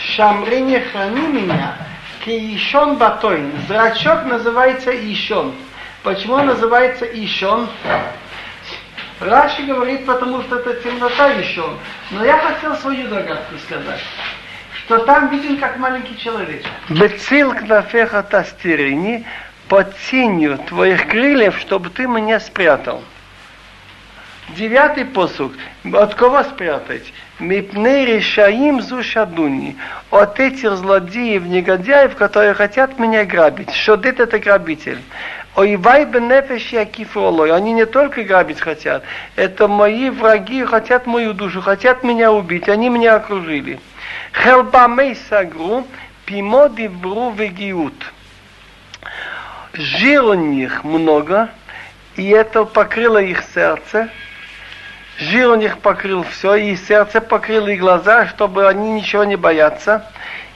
Шамрени 0.00 0.78
храни 0.78 1.26
меня, 1.28 1.76
кейшон 2.24 2.96
батоин. 2.96 3.52
Зрачок 3.68 4.24
называется 4.24 4.90
ишон. 4.90 5.54
Почему 6.02 6.34
он 6.34 6.46
называется 6.46 7.04
Ишон? 7.04 7.68
Раши 9.20 9.62
говорит, 9.62 10.04
потому 10.04 10.42
что 10.42 10.58
это 10.58 10.74
темнота 10.82 11.40
Ишон. 11.40 11.78
Но 12.10 12.24
я 12.24 12.38
хотел 12.38 12.74
свою 12.76 13.06
догадку 13.06 13.54
сказать, 13.64 14.00
что 14.72 14.98
там 14.98 15.28
виден 15.28 15.58
как 15.58 15.78
маленький 15.78 16.18
человек. 16.18 16.64
Бецил 16.88 17.54
кнафеха 17.54 18.24
тастирини 18.24 19.24
под 19.68 19.96
тенью 20.10 20.58
твоих 20.58 21.06
крыльев, 21.06 21.56
чтобы 21.60 21.90
ты 21.90 22.08
меня 22.08 22.40
спрятал. 22.40 23.02
Девятый 24.56 25.04
посук. 25.04 25.52
От 25.92 26.16
кого 26.16 26.42
спрятать? 26.42 27.12
Мипней 27.38 28.04
решаим 28.04 28.82
зушадуни. 28.82 29.76
От 30.10 30.40
этих 30.40 30.72
злодеев, 30.72 31.44
негодяев, 31.44 32.16
которые 32.16 32.54
хотят 32.54 32.98
меня 32.98 33.24
грабить. 33.24 33.72
Шодет 33.72 34.18
это 34.18 34.40
грабитель. 34.40 34.98
Ойвай 35.54 36.06
бенефеш 36.06 36.72
якифолой. 36.72 37.52
Они 37.52 37.72
не 37.72 37.84
только 37.84 38.22
грабить 38.24 38.60
хотят. 38.60 39.02
Это 39.36 39.68
мои 39.68 40.08
враги 40.08 40.64
хотят 40.64 41.06
мою 41.06 41.34
душу, 41.34 41.60
хотят 41.60 42.02
меня 42.02 42.32
убить. 42.32 42.68
Они 42.68 42.88
меня 42.88 43.16
окружили. 43.16 43.78
Хелбамей 44.32 45.16
сагру, 45.28 45.86
пимо 46.24 46.68
дивру 46.70 47.32
вегиут. 47.32 47.94
Жир 49.74 50.24
у 50.24 50.34
них 50.34 50.84
много, 50.84 51.48
и 52.16 52.28
это 52.28 52.64
покрыло 52.64 53.18
их 53.18 53.42
сердце. 53.54 54.08
Жир 55.18 55.50
у 55.50 55.54
них 55.54 55.78
покрыл 55.78 56.22
все, 56.24 56.54
и 56.54 56.76
сердце 56.76 57.20
покрыло 57.20 57.68
и 57.68 57.76
глаза, 57.76 58.26
чтобы 58.26 58.66
они 58.66 58.92
ничего 58.92 59.24
не 59.24 59.36
боятся. 59.36 60.06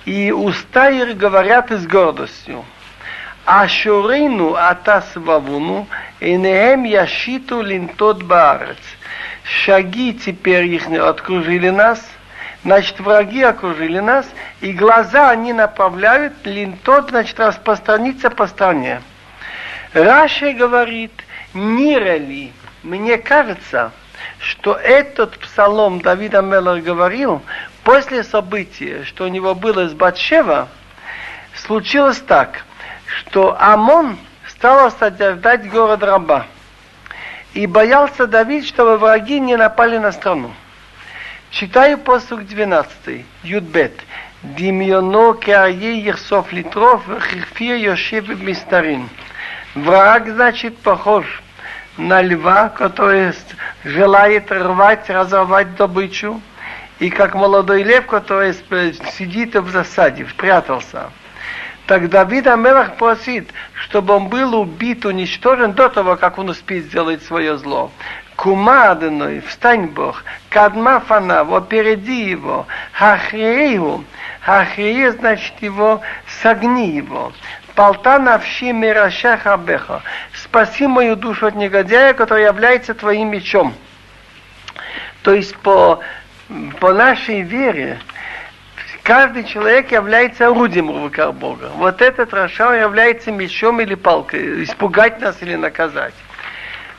И 0.07 0.33
уста 0.33 0.89
их 0.89 1.17
говорят 1.17 1.71
с 1.71 1.87
гордостью. 1.87 2.65
Ашурину 3.47 4.57
атас 4.57 5.15
вавуну, 5.15 5.87
инеем 6.19 6.83
яшиту 6.83 7.63
линтот 7.63 8.25
баарец. 8.25 8.77
Шаги 9.45 10.15
теперь 10.15 10.67
их 10.67 10.89
окружили 10.89 11.71
нас, 11.71 12.05
значит, 12.65 12.99
враги 12.99 13.45
окружили 13.45 14.01
нас, 14.01 14.27
и 14.61 14.73
глаза 14.73 15.31
они 15.31 15.53
направляют, 15.53 16.35
линтот, 16.45 17.11
значит, 17.11 17.39
распространиться 17.39 18.31
по 18.31 18.49
стране. 18.49 19.01
Раша 19.93 20.53
говорит, 20.53 21.13
Нирали, 21.55 22.53
мне 22.83 23.17
кажется, 23.17 23.93
что 24.41 24.75
этот 24.75 25.39
псалом 25.39 26.01
Давида 26.01 26.43
Меллер 26.43 26.81
говорил 26.83 27.43
после 27.85 28.25
события, 28.25 29.05
что 29.05 29.25
у 29.25 29.29
него 29.29 29.55
было 29.55 29.89
с 29.89 29.93
Батшева, 29.93 30.67
случилось 31.55 32.19
так, 32.19 32.65
что 33.07 33.57
Амон 33.61 34.19
стал 34.49 34.91
держать 35.11 35.69
город 35.71 36.03
раба 36.03 36.47
и 37.55 37.67
боялся 37.67 38.27
Давид, 38.27 38.67
чтобы 38.67 38.99
враги 38.99 39.41
не 39.41 39.57
напали 39.57 39.99
на 39.99 40.13
страну. 40.13 40.53
Читаю 41.51 41.99
посук 41.99 42.45
12, 42.45 43.25
Юдбет. 43.45 43.93
Димьоно 44.43 45.33
кеае 45.35 45.99
ерсов 46.01 46.53
литров, 46.53 47.03
хирфия 47.31 47.77
йошев 47.77 48.29
мистарин. 48.29 49.09
Враг, 49.75 50.29
значит, 50.29 50.77
похож 50.79 51.43
на 51.97 52.23
льва, 52.23 52.69
который 52.69 53.33
желает 53.85 54.53
рвать, 54.53 55.09
разорвать 55.09 55.75
добычу, 55.77 56.41
и 56.99 57.11
как 57.11 57.35
молодой 57.35 57.83
лев, 57.83 58.07
который 58.07 58.55
сидит 59.17 59.55
в 59.55 59.71
засаде, 59.71 60.27
спрятался. 60.27 61.11
Так 61.87 62.09
Давид 62.09 62.49
Амелах 62.49 62.97
просит, 62.97 63.49
чтобы 63.75 64.15
он 64.15 64.29
был 64.29 64.61
убит, 64.61 65.05
уничтожен 65.05 65.73
до 65.73 65.89
того, 65.89 66.17
как 66.17 66.39
он 66.39 66.49
успеет 66.49 66.87
сделать 66.87 67.23
свое 67.23 67.57
зло. 67.59 67.93
Кума 68.35 68.91
Адоной, 68.91 69.41
встань 69.41 69.87
Бог, 69.87 70.25
Кадма 70.51 71.01
Фанав, 71.01 71.51
опереди 71.53 72.31
его, 72.31 72.67
Хахрею, 72.93 74.05
Хахрею, 74.41 75.13
значит 75.13 75.55
его, 75.61 76.01
согни 76.43 76.91
его. 76.91 77.33
Полта 77.77 78.19
навши 78.19 78.73
мираша 78.73 79.37
хабеха. 79.37 80.03
Спаси 80.33 80.87
мою 80.87 81.15
душу 81.15 81.47
от 81.47 81.55
негодяя, 81.55 82.15
который 82.15 82.45
является 82.45 82.95
твоим 82.95 83.31
мечом. 83.31 83.75
То 85.23 85.35
есть 85.35 85.57
по, 85.59 86.01
по 86.81 86.93
нашей 86.93 87.43
вере 87.43 87.99
каждый 89.07 89.45
человек 89.45 89.93
является 89.93 90.49
орудием 90.49 90.91
в 90.91 91.05
руках 91.05 91.33
Бога. 91.35 91.71
Вот 91.77 92.03
этот 92.03 92.35
Раша 92.35 92.73
является 92.75 93.31
мечом 93.31 93.81
или 93.81 93.95
палкой, 93.95 94.65
испугать 94.65 95.21
нас 95.21 95.37
или 95.43 95.55
наказать. 95.55 96.15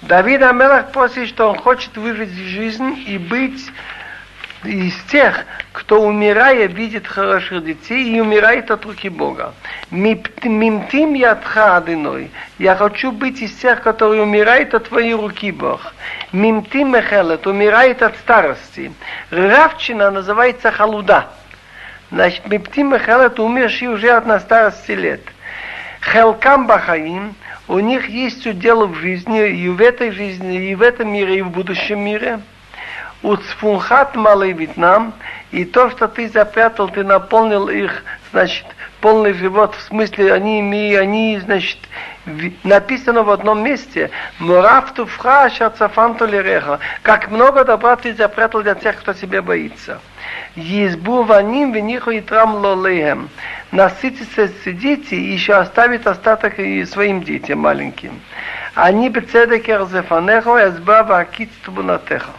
Давид 0.01 0.41
Амелах 0.41 0.93
просит, 0.93 1.27
что 1.27 1.49
он 1.49 1.57
хочет 1.57 1.97
выжить 1.97 2.31
жизнь 2.31 3.03
и 3.07 3.17
быть 3.17 3.61
из 4.63 4.95
тех, 5.11 5.43
кто 5.73 6.01
умирая, 6.01 6.67
видит 6.67 7.05
хороших 7.05 7.65
детей 7.65 8.15
и 8.15 8.21
умирает 8.21 8.71
от 8.71 8.85
руки 8.85 9.09
Бога. 9.09 9.53
Мимтим 9.91 11.13
ядха 11.13 11.75
адыной. 11.75 12.31
Я 12.57 12.75
хочу 12.75 13.11
быть 13.11 13.41
из 13.41 13.53
тех, 13.55 13.81
которые 13.81 14.23
умирают 14.23 14.73
от 14.73 14.87
твоей 14.87 15.13
руки, 15.13 15.51
Бог. 15.51 15.93
Мимтим 16.31 16.93
мехелет, 16.93 17.45
умирает 17.47 18.01
от 18.01 18.15
старости. 18.15 18.93
Равчина 19.29 20.09
называется 20.09 20.71
халуда. 20.71 21.27
Значит, 22.11 22.47
мимтим 22.47 22.93
мехелет, 22.93 23.39
умерший 23.39 23.89
уже 23.89 24.09
от 24.09 24.25
на 24.25 24.39
старости 24.39 24.91
лет. 24.91 25.21
Хелкам 26.01 26.67
бахаим, 26.67 27.35
у 27.67 27.79
них 27.79 28.07
есть 28.07 28.45
удел 28.47 28.87
в 28.87 28.95
жизни, 28.95 29.47
и 29.49 29.67
в 29.69 29.81
этой 29.81 30.11
жизни, 30.11 30.69
и 30.69 30.75
в 30.75 30.81
этом 30.81 31.11
мире, 31.11 31.39
и 31.39 31.41
в 31.41 31.49
будущем 31.49 31.99
мире– 31.99 32.39
Уцфунхат 33.23 34.15
малый 34.15 34.53
Вьетнам, 34.53 35.13
и 35.51 35.65
то, 35.65 35.89
что 35.89 36.07
ты 36.07 36.29
запрятал, 36.29 36.89
ты 36.89 37.03
наполнил 37.03 37.67
их, 37.67 38.03
значит, 38.31 38.65
полный 39.01 39.33
живот, 39.33 39.75
в 39.75 39.81
смысле, 39.81 40.33
они, 40.33 40.95
они 40.95 41.39
значит, 41.39 41.77
написано 42.63 43.23
в 43.23 43.29
одном 43.29 43.63
месте, 43.63 44.09
Мурафту 44.39 45.05
фраша 45.05 45.69
цафанту 45.69 46.25
лиреха, 46.25 46.79
как 47.01 47.29
много 47.29 47.63
добра 47.63 47.95
ты 47.95 48.13
запрятал 48.13 48.61
для 48.61 48.75
тех, 48.75 48.97
кто 48.97 49.13
тебя 49.13 49.41
боится. 49.41 49.99
Избу 50.55 51.23
ваним 51.23 51.71
вениху 51.71 52.11
и 52.11 52.21
трам 52.21 52.55
лолеем. 52.55 53.29
Насытиться 53.71 54.47
дети 54.65 55.13
и 55.13 55.33
еще 55.33 55.53
оставить 55.53 56.05
остаток 56.05 56.59
и 56.59 56.83
своим 56.85 57.21
детям 57.21 57.59
маленьким. 57.59 58.19
Они 58.73 59.09
бецедек 59.09 59.69
эрзефанехо, 59.69 60.69
эзба 60.69 61.03
вакит 61.03 61.49
тубунатеха. 61.63 62.31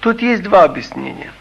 Тут 0.00 0.22
есть 0.22 0.42
два 0.42 0.64
объяснения. 0.64 1.32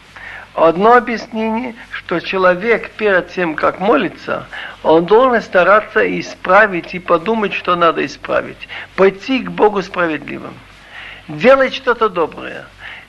Одно 0.56 0.95
объяснение, 0.95 1.76
что 1.91 2.22
человек 2.22 2.91
перед 2.91 3.30
тем, 3.30 3.56
как 3.56 3.82
молиться, 3.82 4.47
он 4.84 5.06
должен 5.06 5.41
стараться 5.41 6.01
исправить 6.20 6.95
и 6.95 6.99
подумать, 6.99 7.53
что 7.53 7.76
надо 7.76 8.06
исправить. 8.06 8.70
Пойти 8.95 9.39
к 9.39 9.51
Богу 9.51 9.82
справедливым. 9.82 10.53
Делать 11.28 11.76
что-то 11.76 12.08
доброе. 12.08 12.66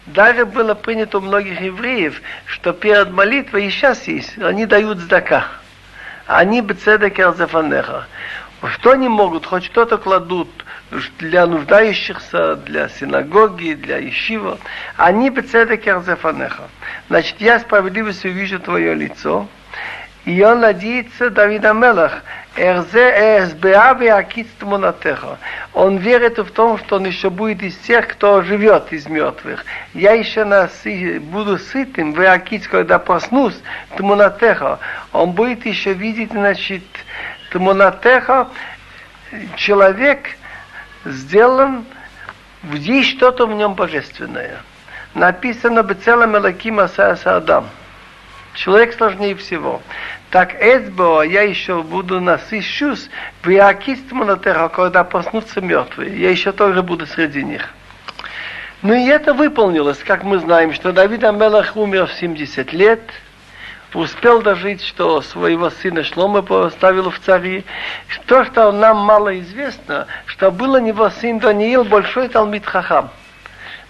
Даже 0.06 0.44
было 0.44 0.74
принято 0.74 1.18
у 1.18 1.20
многих 1.20 1.60
евреев, 1.60 2.20
что 2.46 2.72
перед 2.72 3.10
молитвой, 3.12 3.66
и 3.66 3.70
сейчас 3.70 4.08
есть, 4.08 4.36
они 4.38 4.66
дают 4.66 4.98
здака. 4.98 5.46
Они 6.26 6.60
бецедек 6.60 7.16
арзефанеха. 7.20 8.06
Что 8.72 8.90
они 8.90 9.08
могут? 9.08 9.46
Хоть 9.46 9.66
что-то 9.66 9.98
кладут 9.98 10.48
для 11.18 11.46
нуждающихся, 11.46 12.56
для 12.56 12.88
синагоги, 12.88 13.74
для 13.74 14.06
ишива. 14.08 14.58
Они 14.96 15.30
бецедек 15.30 15.86
ярзефанеха. 15.86 16.64
Значит, 17.08 17.36
я 17.40 17.60
справедливостью 17.60 18.32
вижу 18.32 18.58
твое 18.58 18.94
лицо. 18.94 19.48
И 20.26 20.42
он 20.42 20.60
надеется, 20.60 21.30
Давид 21.30 21.64
Амелах. 21.64 22.22
Он 25.74 25.96
верит 25.98 26.38
в 26.38 26.50
том, 26.50 26.78
что 26.78 26.96
он 26.96 27.06
еще 27.06 27.30
будет 27.30 27.62
из 27.62 27.76
тех, 27.76 28.08
кто 28.08 28.42
живет 28.42 28.92
из 28.92 29.06
мертвых. 29.06 29.64
Я 29.94 30.14
еще 30.14 30.44
наси, 30.44 31.18
буду 31.20 31.58
сытым, 31.58 32.12
в 32.12 32.20
Акит, 32.20 32.66
когда 32.66 32.98
проснусь, 32.98 33.60
Тмунатеха. 33.96 34.80
Он 35.12 35.30
будет 35.30 35.64
еще 35.64 35.92
видеть, 35.92 36.32
значит, 36.32 36.82
Тмунатеха, 37.52 38.48
человек, 39.56 40.30
сделан, 41.06 41.84
есть 42.62 43.10
что-то 43.10 43.46
в 43.46 43.52
нем 43.54 43.74
божественное. 43.74 44.58
Написано 45.14 45.82
бы 45.82 45.94
целым 45.94 46.36
Элаким 46.36 46.80
Адам. 46.80 47.68
Человек 48.54 48.94
сложнее 48.94 49.34
всего. 49.34 49.82
Так 50.30 50.54
Эцбо 50.60 51.22
я 51.22 51.42
еще 51.42 51.82
буду 51.82 52.20
насыщусь 52.20 53.10
в 53.42 53.48
Иакистму 53.48 54.24
на 54.24 54.36
терра, 54.36 54.68
когда 54.68 55.04
проснутся 55.04 55.60
мертвые. 55.60 56.18
Я 56.18 56.30
еще 56.30 56.52
тоже 56.52 56.82
буду 56.82 57.06
среди 57.06 57.44
них. 57.44 57.72
Ну 58.82 58.94
и 58.94 59.06
это 59.06 59.34
выполнилось, 59.34 59.98
как 59.98 60.22
мы 60.24 60.38
знаем, 60.38 60.72
что 60.72 60.92
Давид 60.92 61.24
Амелах 61.24 61.76
умер 61.76 62.06
в 62.06 62.14
70 62.14 62.72
лет– 62.72 63.00
успел 63.94 64.42
дожить, 64.42 64.84
что 64.84 65.20
своего 65.22 65.70
сына 65.70 66.04
Шлома 66.04 66.42
поставил 66.42 67.10
в 67.10 67.18
цари. 67.20 67.64
То, 68.26 68.44
что 68.44 68.72
нам 68.72 68.98
мало 68.98 69.38
известно, 69.40 70.06
что 70.26 70.50
был 70.50 70.74
у 70.74 70.78
него 70.78 71.10
сын 71.10 71.38
Даниил, 71.38 71.84
большой 71.84 72.28
Талмит 72.28 72.66
Хахам. 72.66 73.10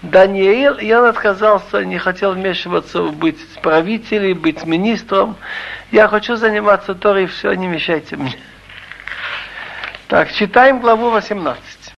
Даниил, 0.03 0.77
он 0.99 1.07
отказался, 1.07 1.85
не 1.85 1.99
хотел 1.99 2.33
вмешиваться, 2.33 3.03
быть 3.03 3.39
правителем, 3.63 4.39
быть 4.39 4.65
министром. 4.65 5.37
Я 5.91 6.09
хочу 6.09 6.37
заниматься 6.37 6.95
Торой, 6.95 7.27
все, 7.27 7.53
не 7.55 7.67
мешайте 7.67 8.17
мне. 8.17 8.37
Так, 10.09 10.33
читаем 10.33 10.81
главу 10.81 11.11
18. 11.11 11.76